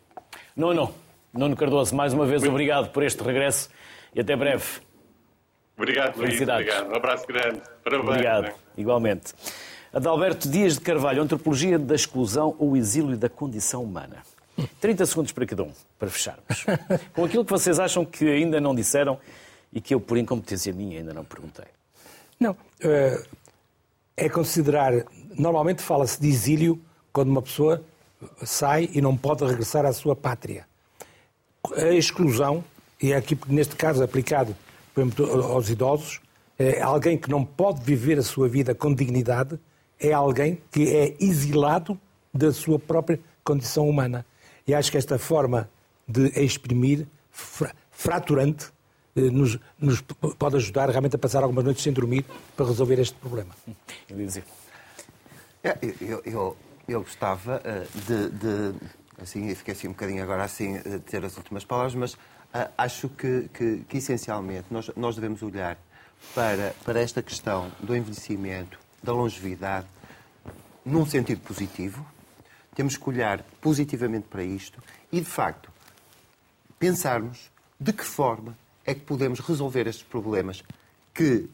[0.54, 0.94] Nuno,
[1.32, 2.52] Nuno Cardoso, mais uma vez Muito...
[2.52, 3.70] obrigado por este regresso
[4.14, 4.64] e até breve.
[5.76, 6.40] Obrigado, Luís.
[6.40, 6.90] Obrigado.
[6.90, 7.62] Um abraço grande.
[7.82, 8.10] Parabéns.
[8.10, 8.54] Obrigado, né?
[8.78, 9.34] Igualmente.
[9.92, 14.22] Adalberto Dias de Carvalho, Antropologia da Exclusão ou Exílio da Condição Humana.
[14.80, 16.64] 30 segundos para cada um, para fecharmos.
[17.14, 19.18] Com aquilo que vocês acham que ainda não disseram
[19.72, 21.66] e que eu, por incompetência minha, ainda não perguntei.
[22.40, 22.56] Não.
[22.80, 23.24] Eh,
[24.16, 24.92] é considerar.
[25.36, 26.80] Normalmente fala-se de exílio
[27.12, 27.82] quando uma pessoa
[28.42, 30.66] sai e não pode regressar à sua pátria.
[31.76, 32.64] A exclusão,
[33.00, 34.56] e é aqui neste caso aplicado
[35.00, 36.20] exemplo, aos idosos,
[36.58, 39.58] é alguém que não pode viver a sua vida com dignidade,
[40.00, 41.98] é alguém que é exilado
[42.34, 44.26] da sua própria condição humana.
[44.66, 45.70] E acho que esta forma
[46.06, 47.06] de exprimir,
[47.90, 48.72] fraturante,
[49.14, 52.24] eh, nos, nos, pode ajudar realmente a passar algumas noites sem dormir
[52.56, 53.54] para resolver este problema.
[55.62, 56.56] É, eu, eu,
[56.88, 58.74] eu, gostava eh, de, de,
[59.20, 62.16] assim, fiquei assim um bocadinho agora assim, eh, de ter as últimas palavras, mas
[62.78, 65.76] acho que, que, que, essencialmente nós, nós devemos olhar
[66.34, 69.86] para, para esta questão do envelhecimento, da longevidade,
[70.84, 72.04] num sentido positivo.
[72.74, 75.70] Temos que olhar positivamente para isto e, de facto,
[76.78, 80.62] pensarmos de que forma é que podemos resolver estes problemas
[81.12, 81.48] que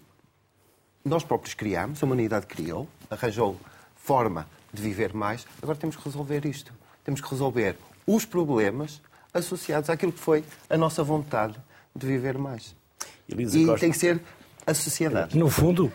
[1.05, 3.59] nós próprios criámos, a humanidade criou, arranjou
[3.97, 6.73] forma de viver mais, agora temos que resolver isto.
[7.05, 9.01] Temos que resolver os problemas
[9.33, 11.57] associados àquilo que foi a nossa vontade
[11.95, 12.75] de viver mais.
[13.29, 13.81] Elisa e Costa.
[13.81, 14.21] tem que ser
[14.67, 15.37] a sociedade.
[15.37, 15.93] No fundo,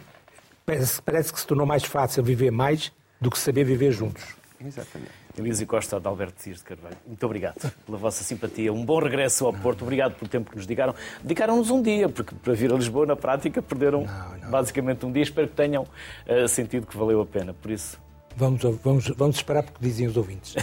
[0.66, 4.24] parece, parece que se tornou mais fácil viver mais do que saber viver juntos.
[4.64, 5.12] Exatamente.
[5.38, 8.74] Elisa Costa de Alberto Dias de Carvalho, muito obrigado pela vossa simpatia.
[8.74, 9.84] Um bom regresso ao Porto.
[9.84, 10.94] Obrigado pelo tempo que nos dedicaram.
[11.24, 14.50] Dedicaram-nos um dia, porque para vir a Lisboa, na prática, perderam não, não.
[14.50, 15.24] basicamente um dia.
[15.24, 17.54] Espero que tenham uh, sentido que valeu a pena.
[17.54, 17.98] Por isso,
[18.36, 20.56] Vamos, vamos, vamos esperar porque dizem os ouvintes.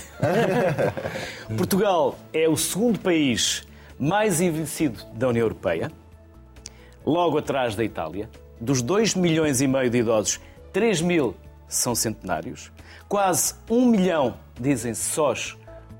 [1.59, 3.67] Portugal é o segundo país
[3.99, 5.91] mais envelhecido da União Europeia,
[7.07, 8.29] logo atrás da Itália.
[8.61, 10.41] Dos 2 milhões e meio de idosos,
[10.73, 11.37] 3 mil
[11.69, 12.73] são centenários,
[13.09, 15.57] quase 1 milhão dizem sós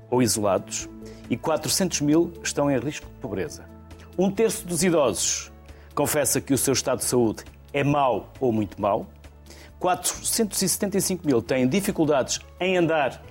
[0.09, 0.89] ou isolados
[1.29, 3.65] e 400 mil estão em risco de pobreza.
[4.17, 5.51] Um terço dos idosos
[5.93, 7.43] confessa que o seu estado de saúde
[7.73, 9.07] é mau ou muito mau.
[9.79, 13.21] 475 mil têm dificuldades em andar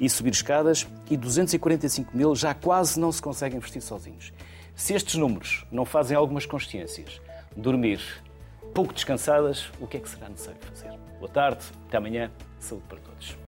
[0.00, 4.32] e subir escadas e 245 mil já quase não se conseguem vestir sozinhos.
[4.74, 7.20] Se estes números não fazem algumas consciências,
[7.56, 8.00] dormir
[8.74, 10.90] pouco descansadas, o que é que será necessário fazer?
[11.18, 13.36] Boa tarde, até amanhã, saúde para todos.